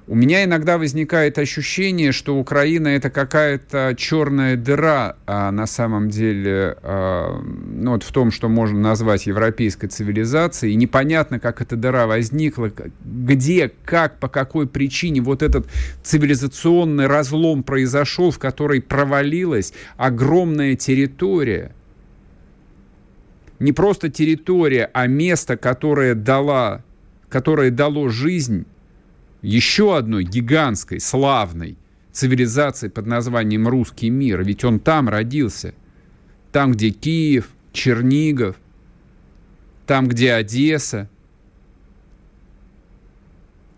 У 0.06 0.16
меня 0.16 0.44
иногда 0.44 0.78
возникает 0.78 1.38
ощущение, 1.38 2.12
что 2.12 2.38
Украина 2.38 2.90
это 2.90 3.10
какая-то 3.10 3.96
черная 3.98 4.58
дыра, 4.58 5.16
а 5.26 5.50
на 5.50 5.66
самом 5.66 6.10
деле, 6.10 6.76
а, 6.84 7.42
ну, 7.42 7.92
вот 7.92 8.04
в 8.04 8.12
том, 8.12 8.30
что 8.30 8.50
можно 8.50 8.78
назвать 8.78 9.28
европейской 9.28 9.88
цивилизацией, 9.88 10.74
и 10.74 10.76
непонятно, 10.76 11.40
как 11.40 11.62
эта 11.62 11.78
дыра 11.78 12.06
возникла, 12.06 12.70
где, 13.06 13.72
как, 13.86 14.20
по 14.20 14.28
какой 14.28 14.68
причине 14.68 15.22
вот 15.22 15.42
этот 15.42 15.68
цивилизационный 16.04 17.08
разлом 17.08 17.64
произошел, 17.64 18.32
в 18.32 18.40
который 18.40 18.82
провалилась 18.82 19.74
огромная 19.96 20.76
территория. 20.76 21.72
Не 23.60 23.72
просто 23.72 24.10
территория, 24.10 24.90
а 24.94 25.08
место, 25.08 25.56
которое 25.56 26.14
дала, 26.14 26.84
которое 27.30 27.72
дало 27.72 28.10
жизнь 28.10 28.66
еще 29.44 29.96
одной 29.96 30.24
гигантской, 30.24 31.00
славной 31.00 31.78
цивилизации 32.12 32.88
под 32.88 33.06
названием 33.06 33.68
русский 33.68 34.10
мир. 34.10 34.44
Ведь 34.44 34.64
он 34.64 34.80
там 34.80 35.10
родился. 35.10 35.76
Там, 36.52 36.72
где 36.72 36.90
Киев, 36.90 37.50
Чернигов, 37.74 38.56
там, 39.86 40.08
где 40.08 40.34
Одесса 40.34 41.10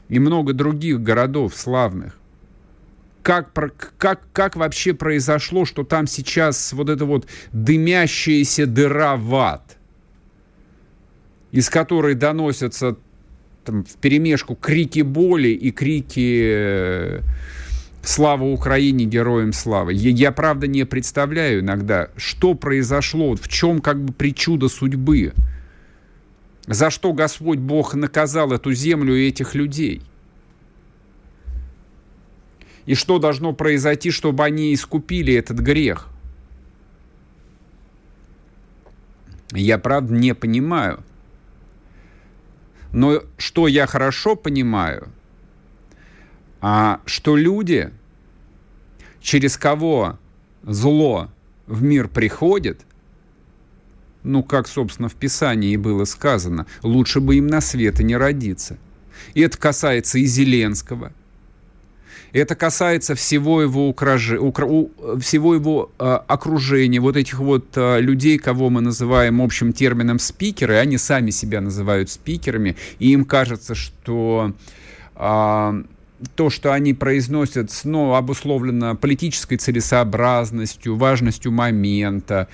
и 0.08 0.20
много 0.20 0.54
других 0.54 1.02
городов 1.02 1.56
славных. 1.56 2.18
Как, 3.24 3.52
как, 3.98 4.22
как 4.34 4.56
вообще 4.56 4.94
произошло, 4.94 5.66
что 5.66 5.84
там 5.84 6.06
сейчас 6.06 6.74
вот 6.74 6.90
эта 6.90 7.06
вот 7.06 7.28
дымящаяся 7.54 8.68
дыра 8.68 9.16
в 9.16 9.34
ад, 9.34 9.78
из 11.52 11.72
которой 11.72 12.14
доносятся 12.14 12.98
там, 13.66 13.84
в 13.84 13.98
перемешку 13.98 14.56
крики 14.56 15.02
боли 15.02 15.50
и 15.50 15.72
крики 15.72 16.42
э, 16.54 17.22
«Слава 18.04 18.44
Украине, 18.44 19.06
героям 19.06 19.52
славы». 19.52 19.94
Я, 19.94 20.12
я, 20.12 20.32
правда, 20.32 20.68
не 20.68 20.86
представляю 20.86 21.62
иногда, 21.62 22.10
что 22.16 22.54
произошло, 22.54 23.36
в 23.36 23.48
чем 23.50 23.82
как 23.82 24.02
бы 24.02 24.14
причуда 24.14 24.70
судьбы, 24.70 25.34
за 26.68 26.90
что 26.90 27.14
Господь 27.14 27.60
Бог 27.60 27.96
наказал 27.96 28.52
эту 28.52 28.74
землю 28.74 29.16
и 29.16 29.28
этих 29.28 29.56
людей. 29.56 30.02
И 32.86 32.94
что 32.94 33.18
должно 33.18 33.54
произойти, 33.54 34.12
чтобы 34.12 34.44
они 34.44 34.74
искупили 34.74 35.34
этот 35.34 35.58
грех. 35.58 36.08
Я, 39.52 39.80
правда, 39.80 40.14
не 40.14 40.36
понимаю– 40.36 41.04
но 42.96 43.24
что 43.38 43.68
я 43.68 43.88
хорошо 43.88 44.38
понимаю, 44.38 45.10
а, 46.62 47.02
что 47.06 47.36
люди, 47.36 47.92
через 49.20 49.58
кого 49.58 50.18
зло 50.64 51.30
в 51.68 51.84
мир 51.84 52.08
приходит, 52.08 52.86
ну, 54.24 54.44
как, 54.44 54.70
собственно, 54.70 55.10
в 55.10 55.16
Писании 55.16 55.76
было 55.76 56.06
сказано, 56.06 56.68
лучше 56.84 57.20
бы 57.20 57.36
им 57.36 57.48
на 57.48 57.60
свет 57.60 58.00
и 58.00 58.04
не 58.06 58.16
родиться. 58.16 58.78
И 59.34 59.42
это 59.42 59.58
касается 59.58 60.18
и 60.18 60.26
Зеленского– 60.26 61.12
это 62.40 62.56
касается 62.56 63.16
всего 63.16 63.62
его, 63.62 63.88
укражи, 63.88 64.38
укра, 64.38 64.68
всего 65.20 65.56
его 65.56 65.92
э, 65.98 66.20
окружения, 66.28 67.00
вот 67.00 67.16
этих 67.16 67.40
вот 67.40 67.66
э, 67.76 68.02
людей, 68.02 68.38
кого 68.38 68.70
мы 68.70 68.82
называем 68.82 69.42
общим 69.42 69.72
термином 69.72 70.20
спикеры, 70.20 70.76
они 70.76 70.98
сами 70.98 71.32
себя 71.32 71.62
называют 71.62 72.10
спикерами, 72.10 72.76
и 73.00 73.12
им 73.12 73.24
кажется, 73.24 73.74
что 73.74 74.54
э, 75.16 75.84
то, 76.36 76.50
что 76.50 76.74
они 76.74 76.94
произносят, 76.94 77.72
ну, 77.86 78.16
обусловлено 78.16 78.96
политической 78.96 79.58
целесообразностью, 79.58 80.98
важностью 80.98 81.52
момента, 81.52 82.48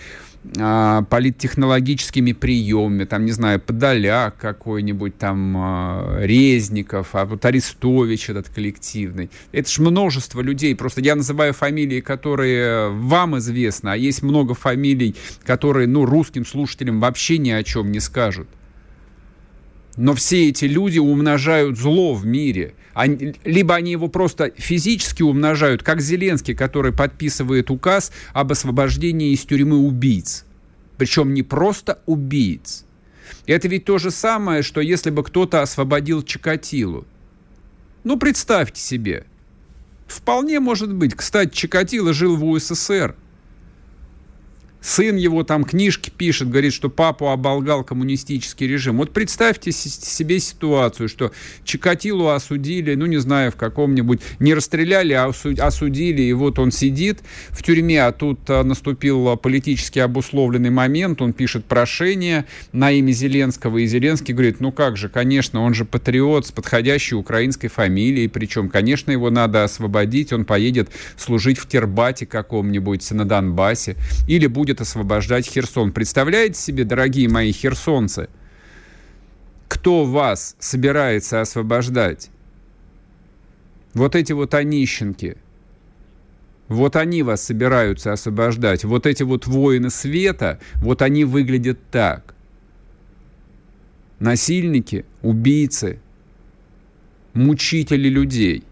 а, 0.57 1.03
политтехнологическими 1.03 2.31
приемами, 2.31 3.03
там, 3.03 3.25
не 3.25 3.31
знаю, 3.31 3.59
Подоляк 3.59 4.37
какой-нибудь, 4.37 5.17
там, 5.17 5.55
а, 5.55 6.19
Резников, 6.21 7.09
а 7.13 7.25
вот 7.25 7.45
Арестович 7.45 8.31
этот 8.31 8.49
коллективный. 8.49 9.29
Это 9.51 9.69
ж 9.69 9.77
множество 9.77 10.41
людей, 10.41 10.75
просто 10.75 11.01
я 11.01 11.15
называю 11.15 11.53
фамилии, 11.53 11.99
которые 12.01 12.89
вам 12.89 13.37
известны, 13.37 13.89
а 13.89 13.95
есть 13.95 14.23
много 14.23 14.55
фамилий, 14.55 15.15
которые, 15.43 15.87
ну, 15.87 16.05
русским 16.05 16.45
слушателям 16.45 16.99
вообще 16.99 17.37
ни 17.37 17.51
о 17.51 17.63
чем 17.63 17.91
не 17.91 17.99
скажут. 17.99 18.47
Но 19.97 20.15
все 20.15 20.49
эти 20.49 20.65
люди 20.65 20.97
умножают 20.97 21.77
зло 21.77 22.15
в 22.15 22.25
мире. 22.25 22.73
Они, 22.93 23.35
либо 23.45 23.75
они 23.75 23.91
его 23.91 24.07
просто 24.07 24.51
физически 24.57 25.23
умножают, 25.23 25.83
как 25.83 26.01
Зеленский, 26.01 26.53
который 26.53 26.91
подписывает 26.91 27.71
указ 27.71 28.11
об 28.33 28.51
освобождении 28.51 29.33
из 29.33 29.45
тюрьмы 29.45 29.77
убийц. 29.77 30.45
Причем 30.97 31.33
не 31.33 31.43
просто 31.43 32.01
убийц. 32.05 32.85
Это 33.45 33.67
ведь 33.67 33.85
то 33.85 33.97
же 33.97 34.11
самое, 34.11 34.61
что 34.61 34.81
если 34.81 35.09
бы 35.09 35.23
кто-то 35.23 35.61
освободил 35.61 36.21
Чикатилу. 36.21 37.05
Ну, 38.03 38.17
представьте 38.17 38.81
себе. 38.81 39.25
Вполне 40.07 40.59
может 40.59 40.93
быть. 40.93 41.15
Кстати, 41.15 41.53
Чикатило 41.53 42.13
жил 42.13 42.35
в 42.35 42.43
УССР. 42.43 43.15
Сын 44.81 45.15
его 45.15 45.43
там 45.43 45.63
книжки 45.63 46.09
пишет, 46.09 46.49
говорит, 46.49 46.73
что 46.73 46.89
папу 46.89 47.29
оболгал 47.29 47.83
коммунистический 47.83 48.67
режим. 48.67 48.97
Вот 48.97 49.11
представьте 49.11 49.71
себе 49.71 50.39
ситуацию, 50.39 51.07
что 51.07 51.31
Чикатилу 51.63 52.29
осудили, 52.29 52.95
ну 52.95 53.05
не 53.05 53.17
знаю, 53.17 53.51
в 53.51 53.55
каком-нибудь, 53.55 54.21
не 54.39 54.53
расстреляли, 54.55 55.13
а 55.13 55.31
осудили, 55.59 56.23
и 56.23 56.33
вот 56.33 56.57
он 56.57 56.71
сидит 56.71 57.19
в 57.49 57.61
тюрьме, 57.61 58.03
а 58.03 58.11
тут 58.11 58.39
а, 58.49 58.63
наступил 58.63 59.37
политически 59.37 59.99
обусловленный 59.99 60.71
момент, 60.71 61.21
он 61.21 61.33
пишет 61.33 61.65
прошение 61.65 62.45
на 62.71 62.91
имя 62.91 63.11
Зеленского, 63.11 63.77
и 63.77 63.85
Зеленский 63.85 64.33
говорит, 64.33 64.59
ну 64.59 64.71
как 64.71 64.97
же, 64.97 65.09
конечно, 65.09 65.61
он 65.61 65.73
же 65.75 65.85
патриот 65.85 66.47
с 66.47 66.51
подходящей 66.51 67.15
украинской 67.15 67.67
фамилией, 67.67 68.27
причем, 68.27 68.69
конечно, 68.69 69.11
его 69.11 69.29
надо 69.29 69.63
освободить, 69.63 70.33
он 70.33 70.45
поедет 70.45 70.89
служить 71.17 71.59
в 71.59 71.67
Тербате 71.67 72.25
каком-нибудь 72.25 73.09
на 73.11 73.25
Донбассе, 73.25 73.95
или 74.27 74.47
будет 74.47 74.70
будет 74.71 74.81
освобождать 74.81 75.47
Херсон. 75.47 75.91
Представляете 75.91 76.59
себе, 76.59 76.85
дорогие 76.85 77.27
мои 77.27 77.51
херсонцы, 77.51 78.29
кто 79.67 80.05
вас 80.05 80.55
собирается 80.59 81.41
освобождать? 81.41 82.29
Вот 83.93 84.15
эти 84.15 84.31
вот 84.31 84.53
онищенки. 84.53 85.35
Вот 86.69 86.95
они 86.95 87.21
вас 87.21 87.43
собираются 87.43 88.13
освобождать. 88.13 88.85
Вот 88.85 89.05
эти 89.05 89.23
вот 89.23 89.45
воины 89.45 89.89
света, 89.89 90.57
вот 90.75 91.01
они 91.01 91.25
выглядят 91.25 91.77
так. 91.91 92.33
Насильники, 94.19 95.03
убийцы, 95.21 95.99
мучители 97.33 98.07
людей. 98.07 98.63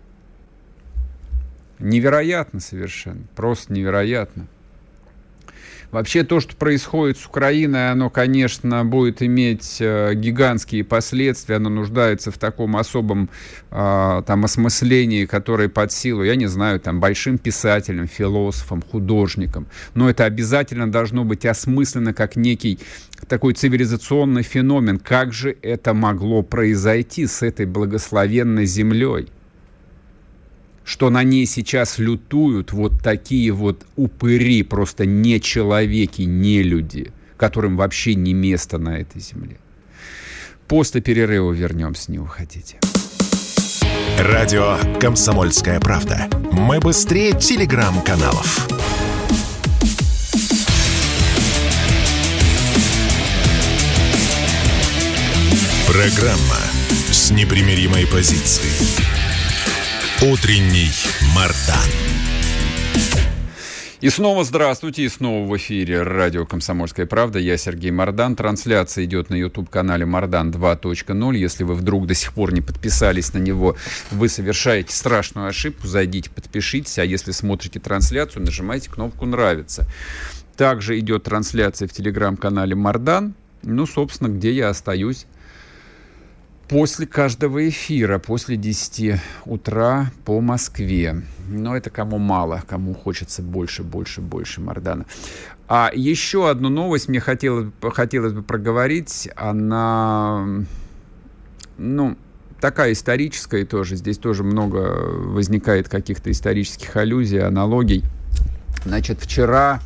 Невероятно 1.80 2.61
совершенно, 2.61 3.24
просто 3.36 3.74
невероятно. 3.74 4.47
Вообще 5.91 6.23
то, 6.23 6.39
что 6.39 6.55
происходит 6.55 7.17
с 7.17 7.25
Украиной, 7.25 7.91
оно, 7.91 8.11
конечно, 8.11 8.85
будет 8.85 9.23
иметь 9.23 9.77
э, 9.79 10.13
гигантские 10.13 10.83
последствия, 10.83 11.55
оно 11.55 11.69
нуждается 11.69 12.29
в 12.31 12.37
таком 12.37 12.77
особом 12.77 13.29
э, 13.71 14.21
там 14.25 14.45
осмыслении, 14.45 15.25
которое 15.25 15.67
под 15.67 15.91
силу, 15.91 16.23
я 16.23 16.35
не 16.35 16.45
знаю, 16.45 16.79
там 16.79 16.99
большим 16.99 17.39
писателям, 17.39 18.07
философам, 18.07 18.83
художникам, 18.83 19.65
но 19.95 20.07
это 20.07 20.25
обязательно 20.25 20.91
должно 20.91 21.23
быть 21.23 21.45
осмысленно 21.45 22.13
как 22.13 22.35
некий 22.35 22.77
такой 23.27 23.53
цивилизационный 23.53 24.43
феномен. 24.43 24.99
Как 24.99 25.33
же 25.33 25.57
это 25.63 25.95
могло 25.95 26.43
произойти 26.43 27.25
с 27.25 27.41
этой 27.41 27.65
благословенной 27.65 28.65
землей? 28.65 29.29
Что 30.89 31.11
на 31.11 31.21
ней 31.21 31.45
сейчас 31.45 31.99
лютуют 31.99 32.71
вот 32.71 33.03
такие 33.03 33.51
вот 33.51 33.85
упыри, 33.95 34.63
просто 34.63 35.05
не 35.05 35.39
человеки, 35.39 36.23
не 36.23 36.63
люди, 36.63 37.11
которым 37.37 37.77
вообще 37.77 38.15
не 38.15 38.33
место 38.33 38.79
на 38.79 38.97
этой 38.97 39.21
земле. 39.21 39.57
После 40.67 40.99
перерыва 40.99 41.51
вернемся, 41.51 42.11
не 42.11 42.17
уходите. 42.17 42.79
Радио 44.17 44.79
«Комсомольская 44.99 45.79
правда». 45.79 46.27
Мы 46.51 46.79
быстрее 46.79 47.33
телеграм-каналов. 47.33 48.67
Программа 55.85 56.57
с 57.11 57.29
непримиримой 57.29 58.07
позицией. 58.07 59.18
Утренний 60.22 60.91
Мардан. 61.34 61.78
И 64.01 64.09
снова 64.09 64.43
здравствуйте, 64.43 65.03
и 65.03 65.07
снова 65.07 65.47
в 65.47 65.55
эфире 65.55 66.03
радио 66.03 66.45
«Комсомольская 66.45 67.05
правда». 67.05 67.39
Я 67.39 67.55
Сергей 67.55 67.91
Мардан. 67.91 68.36
Трансляция 68.36 69.05
идет 69.05 69.30
на 69.30 69.36
YouTube-канале 69.36 70.05
«Мардан 70.05 70.51
2.0». 70.51 71.38
Если 71.38 71.63
вы 71.63 71.74
вдруг 71.74 72.05
до 72.05 72.15
сих 72.15 72.34
пор 72.34 72.51
не 72.51 72.59
подписались 72.59 73.32
на 73.32 73.38
него, 73.38 73.78
вы 74.11 74.28
совершаете 74.28 74.93
страшную 74.93 75.47
ошибку. 75.47 75.88
Зайдите, 75.88 76.30
подпишитесь. 76.30 76.99
А 76.99 77.05
если 77.05 77.32
смотрите 77.32 77.80
трансляцию, 77.80 78.43
нажимайте 78.43 78.89
кнопку 78.89 79.26
«Нравится». 79.26 79.88
Также 80.57 80.99
идет 80.99 81.24
трансляция 81.24 81.88
в 81.88 81.93
телеграм-канале 81.93 82.76
«Мардан». 82.76 83.36
Ну, 83.63 83.86
собственно, 83.86 84.28
где 84.28 84.51
я 84.51 84.67
остаюсь 84.67 85.28
после 86.70 87.07
каждого 87.07 87.67
эфира, 87.67 88.20
после 88.20 88.55
10 88.55 89.20
утра 89.45 90.11
по 90.24 90.39
Москве. 90.39 91.24
Но 91.49 91.76
это 91.76 91.89
кому 91.89 92.20
мало, 92.20 92.63
кому 92.67 92.93
хочется 92.93 93.41
больше, 93.41 93.84
больше, 93.84 94.22
больше 94.22 94.61
Мардана. 94.61 95.05
А 95.67 95.91
еще 95.93 96.49
одну 96.49 96.70
новость 96.70 97.09
мне 97.09 97.20
хотелось, 97.20 97.72
хотелось 97.93 98.34
бы 98.34 98.43
проговорить. 98.43 99.30
Она, 99.36 100.63
ну, 101.78 102.17
такая 102.61 102.93
историческая 102.93 103.65
тоже. 103.65 103.95
Здесь 103.95 104.20
тоже 104.20 104.43
много 104.43 104.78
возникает 104.78 105.89
каких-то 105.89 106.32
исторических 106.32 106.95
аллюзий, 106.95 107.41
аналогий. 107.41 108.03
Значит, 108.86 109.20
вчера 109.22 109.82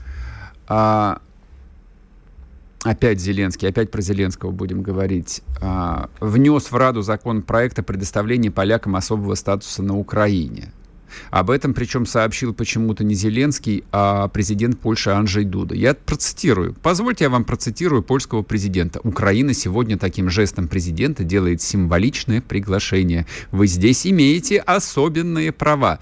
а, 0.68 1.20
опять 2.84 3.20
Зеленский, 3.20 3.68
опять 3.68 3.92
про 3.92 4.02
Зеленского 4.02 4.52
будем 4.52 4.82
говорить, 4.82 5.42
а, 5.62 6.10
внес 6.20 6.72
в 6.72 6.76
Раду 6.76 7.02
законопроект 7.02 7.80
о 7.80 7.84
предоставлении 7.84 8.50
полякам 8.50 8.96
особого 8.96 9.36
статуса 9.36 9.84
на 9.84 9.98
Украине. 9.98 10.72
Об 11.30 11.50
этом 11.52 11.74
причем 11.74 12.06
сообщил 12.06 12.54
почему-то 12.54 13.04
не 13.04 13.14
Зеленский, 13.14 13.84
а 13.92 14.28
президент 14.30 14.80
Польши 14.80 15.12
Анджей 15.12 15.46
Дуда. 15.46 15.76
Я 15.76 15.94
процитирую. 15.94 16.76
Позвольте 16.82 17.26
я 17.26 17.30
вам 17.30 17.44
процитирую 17.44 18.04
польского 18.04 18.42
президента. 18.42 19.00
Украина 19.04 19.54
сегодня 19.54 19.98
таким 19.98 20.30
жестом 20.30 20.68
президента 20.68 21.24
делает 21.24 21.62
символичное 21.62 22.42
приглашение. 22.42 23.26
Вы 23.52 23.68
здесь 23.68 24.06
имеете 24.08 24.60
особенные 24.60 25.52
права. 25.52 26.00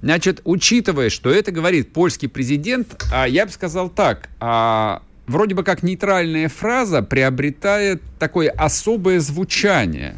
Значит, 0.00 0.40
учитывая, 0.44 1.10
что 1.10 1.30
это 1.30 1.50
говорит 1.50 1.92
польский 1.92 2.28
президент, 2.28 3.04
а 3.12 3.26
я 3.26 3.46
бы 3.46 3.52
сказал 3.52 3.88
так, 3.88 4.28
а 4.40 5.02
вроде 5.28 5.54
бы 5.54 5.62
как 5.62 5.82
нейтральная 5.82 6.48
фраза 6.48 7.02
приобретает 7.02 8.02
такое 8.18 8.50
особое 8.50 9.20
звучание. 9.20 10.16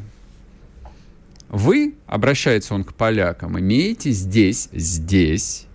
Вы, 1.49 1.95
обращается 2.07 2.75
он 2.75 2.85
к 2.85 2.95
полякам, 2.95 3.59
имеете 3.59 4.13
здесь, 4.13 4.69
здесь, 4.73 5.67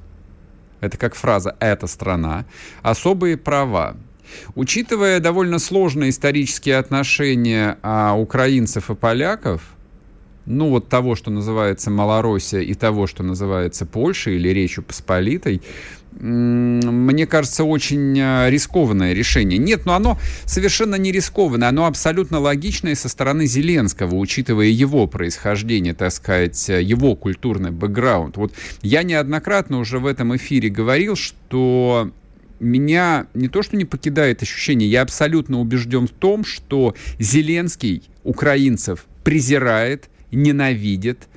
это 0.79 0.97
как 0.97 1.15
фраза 1.15 1.55
«эта 1.59 1.85
страна», 1.87 2.45
особые 2.81 3.37
права. 3.37 3.97
Учитывая 4.55 5.19
довольно 5.19 5.59
сложные 5.59 6.09
исторические 6.09 6.77
отношения 6.77 7.77
а, 7.83 8.15
украинцев 8.17 8.89
и 8.89 8.95
поляков, 8.95 9.61
ну 10.45 10.69
вот 10.69 10.89
того, 10.89 11.15
что 11.15 11.31
называется 11.31 11.89
Малороссия, 11.89 12.61
и 12.61 12.73
того, 12.73 13.07
что 13.07 13.23
называется 13.23 13.85
Польша 13.85 14.31
или 14.31 14.49
Речью 14.49 14.83
Посполитой, 14.83 15.61
мне 16.19 17.27
кажется, 17.27 17.63
очень 17.63 18.19
а, 18.19 18.49
рискованное 18.49 19.13
решение. 19.13 19.57
Нет, 19.57 19.85
но 19.85 19.95
оно 19.95 20.17
совершенно 20.45 20.95
не 20.95 21.11
рискованное, 21.11 21.69
оно 21.69 21.85
абсолютно 21.85 22.39
логичное 22.39 22.95
со 22.95 23.09
стороны 23.09 23.45
Зеленского, 23.45 24.15
учитывая 24.15 24.67
его 24.67 25.07
происхождение, 25.07 25.93
так 25.93 26.11
сказать, 26.11 26.69
его 26.69 27.15
культурный 27.15 27.71
бэкграунд. 27.71 28.37
Вот 28.37 28.53
я 28.81 29.03
неоднократно 29.03 29.79
уже 29.79 29.99
в 29.99 30.05
этом 30.05 30.35
эфире 30.35 30.69
говорил, 30.69 31.15
что 31.15 32.11
меня 32.59 33.27
не 33.33 33.47
то, 33.47 33.61
что 33.61 33.75
не 33.75 33.85
покидает 33.85 34.41
ощущение, 34.41 34.89
я 34.89 35.01
абсолютно 35.01 35.59
убежден 35.59 36.07
в 36.07 36.11
том, 36.11 36.45
что 36.45 36.95
Зеленский 37.19 38.03
украинцев 38.23 39.05
презирает, 39.23 40.09
ненавидит, 40.31 41.27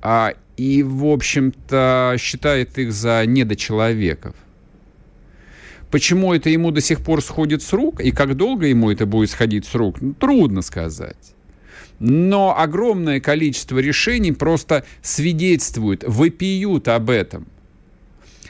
а, 0.00 0.34
и, 0.58 0.82
в 0.82 1.06
общем-то, 1.06 2.16
считает 2.18 2.76
их 2.78 2.92
за 2.92 3.24
недочеловеков. 3.24 4.34
Почему 5.90 6.34
это 6.34 6.50
ему 6.50 6.72
до 6.72 6.80
сих 6.80 7.00
пор 7.00 7.22
сходит 7.22 7.62
с 7.62 7.72
рук, 7.72 8.00
и 8.00 8.10
как 8.10 8.36
долго 8.36 8.66
ему 8.66 8.90
это 8.90 9.06
будет 9.06 9.30
сходить 9.30 9.64
с 9.64 9.74
рук, 9.74 10.02
ну, 10.02 10.12
трудно 10.12 10.60
сказать. 10.62 11.34
Но 12.00 12.58
огромное 12.58 13.20
количество 13.20 13.78
решений 13.78 14.32
просто 14.32 14.84
свидетельствует, 15.00 16.04
выпьют 16.04 16.88
об 16.88 17.08
этом. 17.08 17.46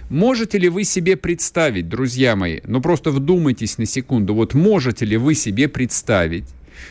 Можете 0.08 0.56
ли 0.56 0.70
вы 0.70 0.84
себе 0.84 1.16
представить, 1.16 1.88
друзья 1.90 2.34
мои, 2.34 2.60
ну 2.64 2.80
просто 2.80 3.10
вдумайтесь 3.10 3.76
на 3.76 3.84
секунду, 3.84 4.34
вот 4.34 4.54
можете 4.54 5.04
ли 5.04 5.18
вы 5.18 5.34
себе 5.34 5.68
представить, 5.68 6.46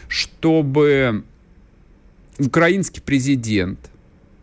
чтобы 0.07 1.24
украинский 2.38 3.01
президент– 3.01 3.80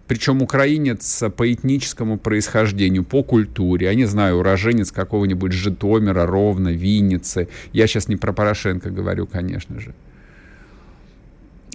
причем 0.07 0.42
украинец 0.42 1.24
по 1.36 1.50
этническому 1.50 2.18
происхождению, 2.18 3.05
по 3.05 3.22
культуре, 3.22 3.86
я 3.86 3.94
не 3.94 4.05
знаю, 4.05 4.38
уроженец 4.38 4.92
какого-нибудь 4.92 5.52
Житомира, 5.52 6.26
Ровно, 6.26 6.68
Винницы. 6.68 7.48
Я 7.72 7.86
сейчас 7.86 8.09
не 8.09 8.16
про 8.16 8.32
Порошенко 8.32 8.90
говорю, 8.90 9.26
конечно 9.26 9.80
же. 9.80 9.94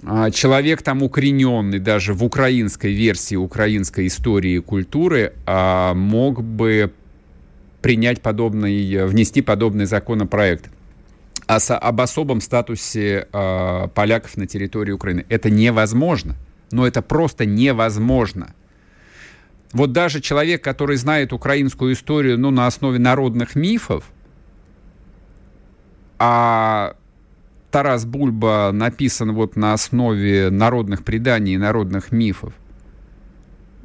А, 0.04 0.30
человек 0.30 0.82
там 0.82 1.02
укорененный 1.02 1.78
даже 1.78 2.14
в 2.14 2.24
украинской 2.24 2.92
версии 2.92 3.36
украинской 3.36 4.06
истории 4.06 4.56
и 4.56 4.60
культуры 4.60 5.32
а, 5.46 5.94
мог 5.94 6.42
бы 6.42 6.92
принять 7.82 8.22
подобный, 8.22 9.06
внести 9.06 9.42
подобный 9.42 9.86
законопроект 9.86 10.70
об 11.46 12.00
особом 12.00 12.40
статусе 12.40 13.26
а, 13.32 13.88
поляков 13.88 14.36
на 14.36 14.46
территории 14.46 14.92
Украины. 14.92 15.26
Это 15.28 15.50
невозможно 15.50 16.36
но 16.72 16.86
это 16.86 17.02
просто 17.02 17.46
невозможно. 17.46 18.54
Вот 19.72 19.92
даже 19.92 20.20
человек, 20.20 20.64
который 20.64 20.96
знает 20.96 21.32
украинскую 21.32 21.92
историю 21.92 22.38
ну, 22.38 22.50
на 22.50 22.66
основе 22.66 22.98
народных 22.98 23.54
мифов, 23.54 24.04
а 26.18 26.96
Тарас 27.70 28.04
Бульба 28.04 28.70
написан 28.72 29.32
вот 29.32 29.56
на 29.56 29.72
основе 29.72 30.50
народных 30.50 31.04
преданий 31.04 31.54
и 31.54 31.58
народных 31.58 32.10
мифов, 32.10 32.52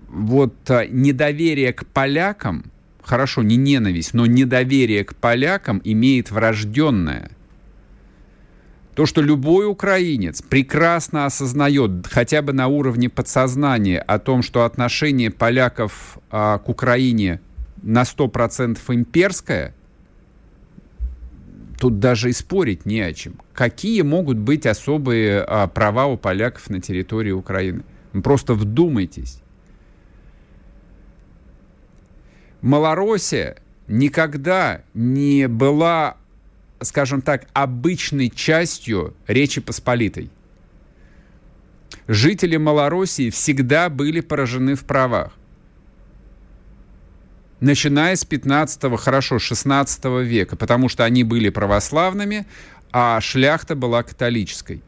вот 0.07 0.55
а, 0.69 0.85
недоверие 0.87 1.71
к 1.71 1.85
полякам, 1.85 2.65
хорошо, 3.03 3.43
не 3.43 3.57
ненависть, 3.57 4.13
но 4.13 4.25
недоверие 4.25 5.03
к 5.03 5.15
полякам 5.15 5.81
имеет 5.83 6.31
врожденное– 6.31 7.29
то, 8.95 9.05
что 9.05 9.21
любой 9.21 9.67
украинец 9.67 10.41
прекрасно 10.41 11.25
осознает, 11.25 12.07
хотя 12.07 12.41
бы 12.41 12.53
на 12.53 12.67
уровне 12.67 13.09
подсознания, 13.09 13.99
о 13.99 14.19
том, 14.19 14.41
что 14.41 14.63
отношение 14.63 15.31
поляков 15.31 16.17
а, 16.31 16.59
к 16.59 16.69
Украине 16.69 17.41
на 17.83 18.03
100% 18.03 18.79
имперское, 18.87 19.75
тут 21.77 21.99
даже 21.99 22.29
и 22.29 22.33
спорить 22.33 22.85
не 22.85 23.01
о 23.01 23.13
чем. 23.13 23.33
Какие 23.53 24.01
могут 24.01 24.37
быть 24.37 24.65
особые 24.65 25.41
а, 25.41 25.67
права 25.67 26.05
у 26.05 26.15
поляков 26.15 26.69
на 26.69 26.79
территории 26.79 27.31
Украины? 27.31 27.83
Просто 28.23 28.53
вдумайтесь. 28.53 29.41
Малороссия 32.61 33.57
никогда 33.89 34.83
не 34.93 35.49
была, 35.49 36.15
скажем 36.81 37.21
так, 37.21 37.47
обычной 37.53 38.29
частью 38.29 39.15
Речи 39.27 39.61
Посполитой. 39.61 40.29
Жители 42.07 42.57
Малороссии 42.57 43.29
всегда 43.29 43.89
были 43.89 44.19
поражены 44.19 44.75
в 44.75 44.85
правах. 44.85 45.33
Начиная 47.59 48.15
с 48.15 48.25
15 48.25 48.99
хорошо, 48.99 49.39
16 49.39 50.05
века, 50.23 50.55
потому 50.55 50.89
что 50.89 51.03
они 51.03 51.23
были 51.23 51.49
православными, 51.49 52.45
а 52.91 53.19
шляхта 53.21 53.75
была 53.75 54.03
католической. 54.03 54.83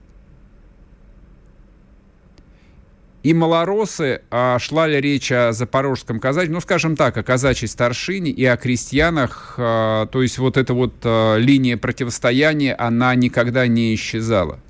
И 3.27 3.33
малоросы, 3.33 4.21
а 4.31 4.57
шла 4.57 4.87
ли 4.87 5.01
речь 5.01 5.33
о 5.33 5.51
запорожском 5.51 6.17
казачьем, 6.17 6.53
ну, 6.53 6.61
скажем 6.61 6.95
так, 6.95 7.17
о 7.17 7.23
казачьей 7.23 7.67
старшине 7.67 8.31
и 8.31 8.45
о 8.45 8.55
крестьянах, 8.55 9.55
а, 9.57 10.05
то 10.05 10.21
есть 10.21 10.37
вот 10.37 10.55
эта 10.55 10.73
вот 10.73 10.93
а, 11.03 11.35
линия 11.35 11.75
противостояния, 11.75 12.73
она 12.73 13.13
никогда 13.15 13.67
не 13.67 13.93
исчезала. 13.95 14.61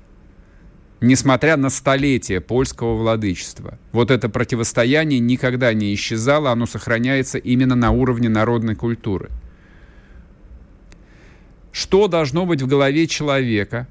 Несмотря 1.00 1.56
на 1.56 1.70
столетия 1.70 2.40
польского 2.40 2.96
владычества. 2.96 3.78
Вот 3.92 4.10
это 4.10 4.28
противостояние 4.28 5.20
никогда 5.20 5.72
не 5.72 5.94
исчезало, 5.94 6.50
оно 6.50 6.66
сохраняется 6.66 7.38
именно 7.38 7.76
на 7.76 7.92
уровне 7.92 8.28
народной 8.28 8.74
культуры. 8.74 9.30
Что 11.70 12.08
должно 12.08 12.44
быть 12.44 12.60
в 12.60 12.66
голове 12.66 13.06
человека, 13.06 13.86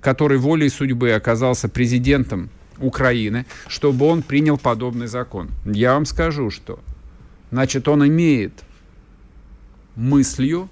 который 0.00 0.38
волей 0.38 0.70
судьбы 0.70 1.12
оказался 1.12 1.68
президентом 1.68 2.48
Украины, 2.78 3.46
чтобы 3.68 4.06
он 4.06 4.22
принял 4.22 4.58
подобный 4.58 5.06
закон. 5.06 5.50
Я 5.64 5.94
вам 5.94 6.06
скажу, 6.06 6.50
что 6.50 6.80
значит 7.50 7.88
он 7.88 8.06
имеет 8.06 8.52
мыслью 9.96 10.68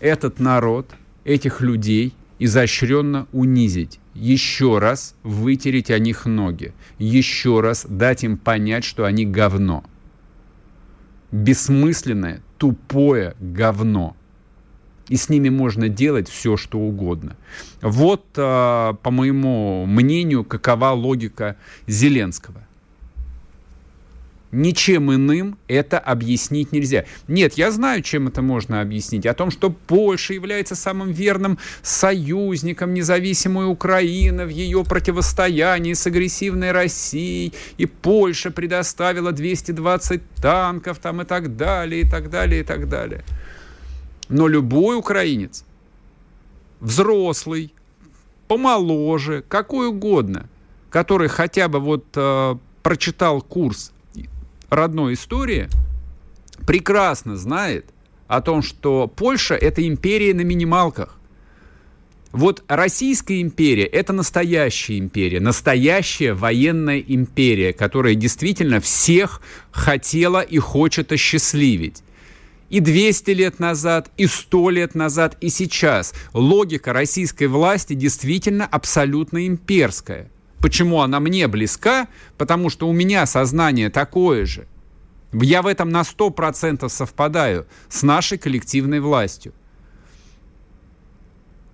этот 0.00 0.40
народ, 0.40 0.90
этих 1.24 1.60
людей 1.60 2.14
изощренно 2.38 3.26
унизить, 3.32 4.00
еще 4.14 4.78
раз 4.78 5.14
вытереть 5.22 5.90
о 5.90 5.98
них 5.98 6.26
ноги, 6.26 6.72
еще 6.98 7.60
раз 7.60 7.86
дать 7.88 8.24
им 8.24 8.38
понять, 8.38 8.84
что 8.84 9.04
они 9.04 9.26
говно. 9.26 9.84
Бессмысленное, 11.30 12.42
тупое 12.58 13.34
говно 13.38 14.16
и 15.10 15.16
с 15.16 15.28
ними 15.28 15.50
можно 15.50 15.88
делать 15.88 16.28
все, 16.28 16.56
что 16.56 16.78
угодно. 16.78 17.36
Вот, 17.82 18.24
а, 18.36 18.94
по 19.02 19.10
моему 19.10 19.84
мнению, 19.84 20.44
какова 20.44 20.92
логика 20.92 21.56
Зеленского. 21.86 22.62
Ничем 24.52 25.14
иным 25.14 25.58
это 25.68 25.98
объяснить 25.98 26.72
нельзя. 26.72 27.04
Нет, 27.28 27.54
я 27.54 27.70
знаю, 27.70 28.02
чем 28.02 28.26
это 28.28 28.42
можно 28.42 28.80
объяснить. 28.80 29.26
О 29.26 29.34
том, 29.34 29.50
что 29.50 29.70
Польша 29.70 30.34
является 30.34 30.74
самым 30.74 31.12
верным 31.12 31.58
союзником 31.82 32.92
независимой 32.92 33.70
Украины 33.70 34.46
в 34.46 34.48
ее 34.48 34.84
противостоянии 34.84 35.92
с 35.92 36.04
агрессивной 36.06 36.72
Россией. 36.72 37.52
И 37.78 37.86
Польша 37.86 38.50
предоставила 38.50 39.30
220 39.30 40.20
танков 40.36 40.98
там 40.98 41.22
и 41.22 41.24
так 41.24 41.56
далее, 41.56 42.02
и 42.02 42.08
так 42.08 42.28
далее, 42.28 42.62
и 42.62 42.64
так 42.64 42.88
далее. 42.88 43.24
Но 44.30 44.46
любой 44.46 44.96
украинец, 44.96 45.64
взрослый, 46.78 47.74
помоложе, 48.46 49.44
какой 49.46 49.88
угодно, 49.88 50.48
который 50.88 51.28
хотя 51.28 51.68
бы 51.68 51.80
вот 51.80 52.06
э, 52.14 52.56
прочитал 52.84 53.42
курс 53.42 53.92
родной 54.70 55.14
истории, 55.14 55.68
прекрасно 56.64 57.36
знает 57.36 57.86
о 58.28 58.40
том, 58.40 58.62
что 58.62 59.08
Польша 59.08 59.56
это 59.56 59.86
империя 59.86 60.32
на 60.32 60.42
минималках. 60.42 61.18
Вот 62.30 62.62
Российская 62.68 63.40
империя– 63.40 63.84
это 63.86 64.12
настоящая 64.12 64.98
империя, 64.98 65.40
настоящая 65.40 66.34
военная 66.34 67.00
империя, 67.00 67.72
которая 67.72 68.14
действительно 68.14 68.80
всех 68.80 69.42
хотела 69.72 70.40
и 70.40 70.58
хочет 70.58 71.10
осчастливить 71.10 72.04
и 72.70 72.80
200 72.80 73.30
лет 73.32 73.58
назад, 73.58 74.10
и 74.16 74.26
100 74.26 74.70
лет 74.70 74.94
назад, 74.94 75.36
и 75.40 75.50
сейчас. 75.50 76.14
Логика 76.32 76.92
российской 76.92 77.46
власти 77.46 77.92
действительно 77.92 78.64
абсолютно 78.64 79.46
имперская. 79.46 80.30
Почему 80.60 81.00
она 81.00 81.20
мне 81.20 81.48
близка? 81.48 82.08
Потому 82.38 82.70
что 82.70 82.88
у 82.88 82.92
меня 82.92 83.26
сознание 83.26 83.90
такое 83.90 84.46
же. 84.46 84.66
Я 85.32 85.62
в 85.62 85.66
этом 85.66 85.90
на 85.90 86.02
100% 86.02 86.88
совпадаю 86.88 87.66
с 87.88 88.02
нашей 88.02 88.38
коллективной 88.38 89.00
властью. 89.00 89.52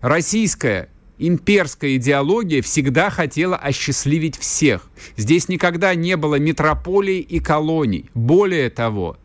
Российская 0.01 0.89
имперская 1.19 1.97
идеология 1.97 2.63
всегда 2.63 3.11
хотела 3.11 3.57
осчастливить 3.57 4.39
всех. 4.39 4.89
Здесь 5.17 5.49
никогда 5.49 5.95
не 5.95 6.17
было 6.17 6.37
метрополий 6.37 7.21
и 7.21 7.41
колоний. 7.41 8.11
Более 8.15 8.71
того, 8.71 9.17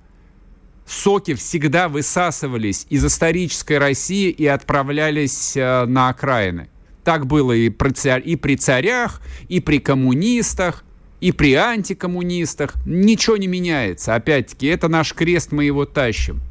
соки 0.86 1.34
всегда 1.34 1.90
высасывались 1.90 2.86
из 2.90 3.06
исторической 3.06 3.78
России 3.78 4.30
и 4.30 4.46
отправлялись 4.46 5.56
э, 5.56 5.86
на 5.86 6.10
окраины. 6.10 6.70
Так 7.04 7.26
было 7.26 7.54
и 7.54 7.70
при, 7.70 7.92
царь, 7.92 8.22
и 8.24 8.36
при 8.36 8.56
царях, 8.56 9.22
и 9.50 9.60
при 9.60 9.80
коммунистах, 9.80 10.84
и 11.20 11.32
при 11.32 11.54
антикоммунистах. 11.54 12.74
Ничего 12.86 13.38
не 13.38 13.48
меняется. 13.48 14.16
Опять-таки, 14.16 14.68
это 14.68 14.88
наш 14.88 15.14
крест, 15.14 15.52
мы 15.52 15.66
его 15.66 15.86
тащим. 15.86 16.42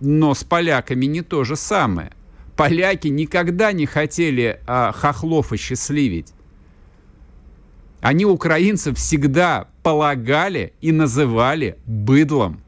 Но 0.00 0.34
с 0.34 0.44
поляками 0.44 1.06
не 1.06 1.22
то 1.22 1.44
же 1.44 1.56
самое. 1.56 2.12
Поляки 2.56 3.08
никогда 3.08 3.72
не 3.72 3.86
хотели 3.86 4.60
а, 4.66 4.92
хохлов 4.92 5.52
осчастливить. 5.52 6.32
Они 8.00 8.24
украинцев 8.24 8.96
всегда 8.96 9.68
полагали 9.82 10.72
и 10.80 10.92
называли 10.92 11.78
быдлом. 11.86 12.62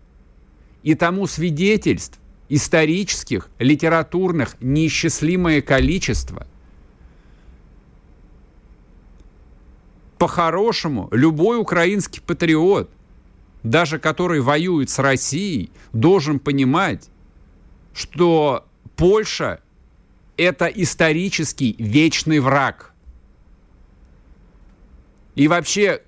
И 0.82 0.94
тому 0.94 1.26
свидетельств 1.26 2.18
исторических, 2.48 3.48
литературных 3.58 4.56
неисчислимое 4.60 5.62
количество. 5.62 6.46
По-хорошему, 10.18 11.08
любой 11.12 11.58
украинский 11.58 12.20
патриот, 12.20 12.90
даже 13.62 13.98
который 13.98 14.40
воюет 14.40 14.90
с 14.90 14.98
Россией, 14.98 15.70
должен 15.92 16.38
понимать, 16.40 17.08
что 17.94 18.66
Польша– 18.96 19.60
это 20.36 20.66
исторический 20.66 21.76
вечный 21.78 22.40
враг. 22.40 22.92
И 25.36 25.46
вообще 25.46 26.02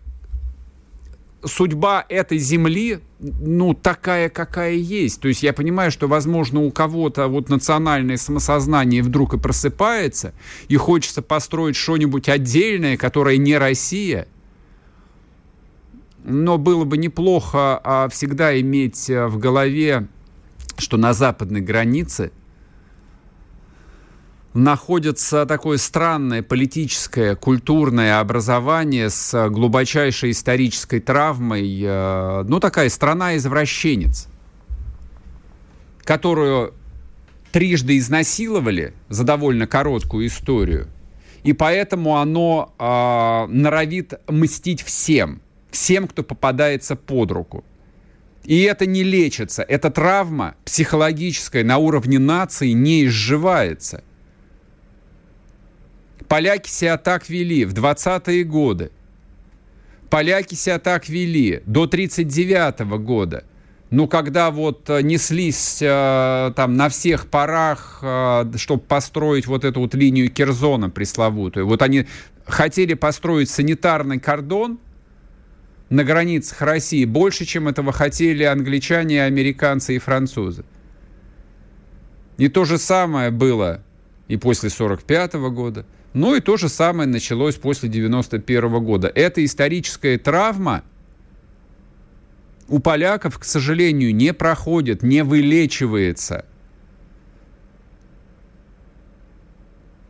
судьба 1.45 2.05
этой 2.09 2.39
земли, 2.39 3.01
ну, 3.23 3.73
такая, 3.73 4.29
какая 4.29 4.73
есть. 4.73 5.21
То 5.21 5.29
есть 5.29 5.43
я 5.43 5.53
понимаю, 5.53 5.93
что, 5.93 6.09
возможно, 6.09 6.61
у 6.61 6.71
кого-то 6.71 7.29
вот 7.29 7.49
национальное 7.49 8.17
самосознание 8.17 9.03
вдруг 9.03 9.35
и 9.35 9.39
просыпается, 9.39 10.35
и 10.69 10.77
хочется 10.77 11.23
построить 11.23 11.77
что-нибудь 11.77 12.29
отдельное, 12.29 12.97
которое 12.97 13.37
не 13.37 13.57
Россия. 13.57 14.27
Но 16.25 16.59
было 16.59 16.85
бы 16.85 16.99
неплохо 16.99 17.81
а, 17.83 18.09
всегда 18.09 18.59
иметь 18.61 19.09
а, 19.09 19.29
в 19.29 19.39
голове, 19.39 20.09
что 20.79 20.97
на 20.97 21.13
западной 21.13 21.61
границе– 21.61 22.33
находится 24.55 25.47
такое 25.47 25.79
странное 25.79 26.43
политическое, 26.43 27.35
культурное 27.35 28.21
образование 28.21 29.09
с 29.09 29.49
глубочайшей 29.49 30.33
исторической 30.33 31.01
травмой. 31.01 31.81
Э, 31.83 32.45
ну, 32.47 32.61
такая 32.61 32.89
страна-извращенец, 32.89 34.29
которую 36.05 36.75
трижды 37.51 37.99
изнасиловали 37.99 38.95
за 39.09 39.25
довольно 39.25 39.67
короткую 39.67 40.27
историю. 40.27 40.89
И 41.45 41.53
поэтому 41.55 42.19
оно 42.19 42.75
э, 42.79 43.53
норовит 43.53 44.15
мстить 44.29 44.83
всем, 44.83 45.41
всем, 45.71 46.07
кто 46.07 46.23
попадается 46.23 46.95
под 46.95 47.33
руку. 47.33 47.65
И 48.45 48.63
это 48.63 48.87
не 48.87 49.03
лечится. 49.03 49.63
Эта 49.63 49.91
травма 49.91 50.57
психологическая 50.65 51.65
на 51.65 51.79
уровне 51.79 52.19
нации 52.19 52.73
не 52.73 53.07
изживается– 53.07 54.05
Поляки 56.29 56.69
себя 56.69 56.99
так 56.99 57.29
вели 57.29 57.65
в 57.65 57.75
20-е 57.75 58.45
годы. 58.45 58.91
Поляки 60.11 60.55
себя 60.55 60.79
так 60.79 61.09
вели 61.09 61.63
до 61.67 61.85
1939 61.85 62.81
года. 63.03 63.45
Ну, 63.91 64.09
когда 64.09 64.51
вот 64.51 64.89
э, 64.89 65.03
неслись 65.03 65.79
э, 65.83 66.53
там 66.57 66.77
на 66.77 66.89
всех 66.89 67.27
парах, 67.29 67.99
э, 68.03 68.53
чтобы 68.57 68.83
построить 68.83 69.47
вот 69.47 69.65
эту 69.65 69.81
вот 69.81 69.95
линию 69.95 70.31
Керзона 70.31 70.89
пресловутую. 70.89 71.67
Вот 71.67 71.83
они 71.83 72.07
хотели 72.47 72.95
построить 72.95 73.51
санитарный 73.51 74.19
кордон 74.19 74.79
на 75.91 76.05
границах 76.05 76.63
России 76.63 77.05
больше, 77.05 77.45
чем 77.45 77.69
этого 77.69 77.93
хотели 77.93 78.45
англичане, 78.45 79.25
американцы 79.25 79.97
и 79.97 79.99
французы. 79.99 80.65
И 82.39 82.49
то 82.49 82.65
же 82.65 82.79
самое 82.79 83.31
было 83.31 83.83
и 84.27 84.39
после 84.39 84.69
1945 84.69 85.35
года. 85.55 85.85
Ну 86.15 86.35
и 86.35 86.41
то 86.41 86.57
же 86.57 86.69
самое 86.69 87.09
началось 87.09 87.57
после 87.57 87.89
1991 87.89 88.85
года. 88.85 89.11
Это 89.15 89.45
историческая 89.45 90.19
травма 90.19 90.83
у 92.69 92.79
поляков, 92.79 93.39
к 93.39 93.45
сожалению, 93.45 94.15
не 94.15 94.33
проходит, 94.33 95.03
не 95.03 95.25
вылечивается. 95.25 96.45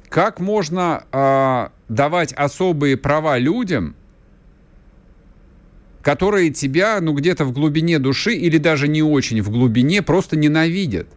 Как 0.09 0.40
можно 0.40 1.05
э, 1.11 1.68
давать 1.88 2.32
особые 2.34 2.96
права 2.96 3.38
людям, 3.38 3.96
которые 6.03 6.50
тебя, 6.50 7.00
ну, 7.00 7.14
где-то 7.14 7.44
в 7.44 7.53
глубине 7.53 7.98
души 7.98 8.34
или 8.34 8.59
даже 8.59 8.88
не 8.88 9.03
очень 9.03 9.40
в 9.40 9.50
глубине 9.50 10.03
просто 10.03 10.36
ненавидят? 10.36 11.09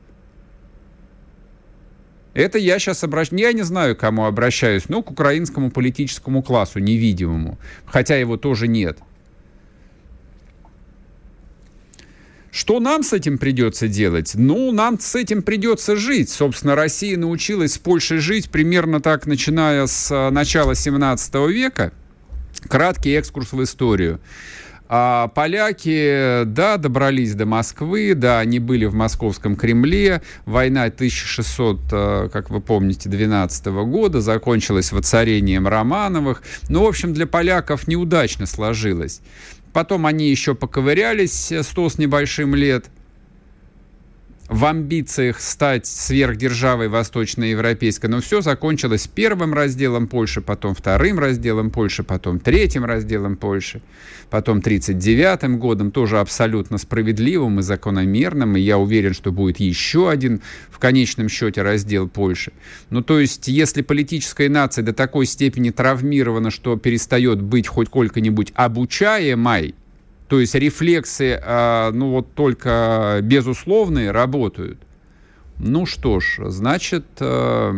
Это 2.35 2.57
я 2.57 2.79
сейчас 2.79 3.01
обращаюсь, 3.05 3.41
я 3.41 3.53
не 3.53 3.63
знаю, 3.63 3.95
к 3.95 4.01
кому 4.01 4.25
обращаюсь, 4.25 4.89
но 4.89 5.01
к 5.01 5.09
украинскому 5.09 5.71
политическому 5.71 6.43
классу 6.43 6.79
невидимому, 6.79 7.57
хотя 7.85 8.17
его 8.17 8.35
тоже 8.35 8.67
нет. 8.67 8.99
Что 12.51 12.81
нам 12.81 13.03
с 13.03 13.13
этим 13.13 13.37
придется 13.37 13.87
делать? 13.87 14.33
Ну, 14.35 14.71
нам 14.73 14.99
с 14.99 15.15
этим 15.15 15.43
придется 15.43 15.95
жить. 15.95 16.29
Собственно, 16.29 16.75
Россия 16.75 17.17
научилась 17.17 17.73
с 17.73 17.77
Польшей 17.77 18.19
жить 18.19 18.49
примерно 18.49 19.01
так, 19.01 19.27
начиная 19.27 19.87
с 19.87 20.11
э, 20.11 20.29
начала 20.29 20.75
17 20.75 21.35
века. 21.49 21.91
Краткий 22.69 23.11
экскурс 23.11 23.51
в 23.53 23.61
историю. 23.63 24.19
А 24.87 25.29
поляки, 25.29 26.43
да, 26.45 26.77
добрались 26.77 27.33
до 27.33 27.45
Москвы, 27.45 28.13
да, 28.13 28.39
они 28.39 28.59
были 28.59 28.85
в 28.85 28.93
московском 28.93 29.55
Кремле. 29.55 30.21
Война 30.45 30.83
1600, 30.83 31.79
э, 31.91 32.29
как 32.31 32.51
вы 32.51 32.61
помните, 32.61 33.09
12 33.09 33.65
года 33.85 34.21
закончилась 34.21 34.91
воцарением 34.91 35.67
Романовых. 35.67 36.43
Ну, 36.69 36.83
в 36.83 36.87
общем, 36.87 37.13
для 37.13 37.25
поляков 37.25 37.87
неудачно 37.87 38.45
сложилось. 38.45 39.21
Потом 39.73 40.05
они 40.05 40.29
еще 40.29 40.53
поковырялись 40.53 41.51
100 41.61 41.89
с 41.89 41.97
небольшим 41.97 42.53
лет 42.53 42.85
в 44.47 44.65
амбициях 44.65 45.41
стать 45.41 45.87
сверхдержавой 45.87 46.87
восточноевропейской. 46.87 48.09
Но 48.09 48.21
все 48.21 48.41
закончилось 48.41 49.07
первым 49.07 49.53
разделом 49.53 50.07
Польши, 50.07 50.41
потом 50.41 50.75
вторым 50.75 51.17
разделом 51.17 51.71
Польши, 51.71 52.03
потом 52.03 52.39
третьим 52.39 52.85
разделом 52.85 53.37
Польши, 53.37 53.81
потом 54.29 54.59
1939 54.59 55.59
годом, 55.59 55.91
тоже 55.91 56.19
абсолютно 56.19 56.77
справедливым 56.77 57.59
и 57.59 57.63
закономерным. 57.63 58.55
И 58.55 58.59
я 58.59 58.77
уверен, 58.77 59.13
что 59.13 59.31
будет 59.31 59.59
еще 59.59 60.09
один 60.09 60.41
в 60.69 60.77
конечном 60.77 61.27
счете 61.27 61.63
раздел 61.63 62.07
Польши. 62.07 62.53
Ну, 62.91 63.01
то 63.01 63.19
есть, 63.19 63.47
если 63.47 63.81
политическая 63.81 64.49
нация 64.49 64.83
до 64.83 64.93
такой 64.93 65.25
степени 65.25 65.71
травмирована, 65.71 66.51
что 66.51 66.77
перестает 66.77 67.41
быть 67.41 67.67
хоть 67.67 67.89
сколько-нибудь 67.95 68.51
обучаемой, 68.55 69.73
то 70.35 70.41
есть 70.41 70.53
рефлексы, 70.53 71.39
а, 71.41 71.91
ну 71.93 72.11
вот 72.11 72.33
только 72.33 73.19
безусловные 73.23 74.11
работают. 74.11 74.77
Ну 75.59 75.85
что 75.85 76.19
ж, 76.19 76.49
значит, 76.49 77.05
а, 77.21 77.73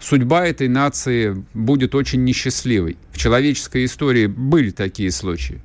судьба 0.00 0.46
этой 0.46 0.68
нации 0.68 1.44
будет 1.52 1.94
очень 1.94 2.24
несчастливой. 2.24 2.96
В 3.10 3.18
человеческой 3.18 3.84
истории 3.84 4.24
были 4.24 4.70
такие 4.70 5.10
случаи. 5.10 5.60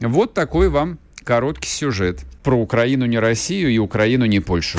Вот 0.00 0.32
такой 0.32 0.70
вам 0.70 0.98
короткий 1.22 1.68
сюжет 1.68 2.20
про 2.42 2.58
Украину 2.58 3.04
не 3.04 3.18
Россию 3.18 3.68
и 3.68 3.76
Украину 3.76 4.24
не 4.24 4.40
Польшу. 4.40 4.78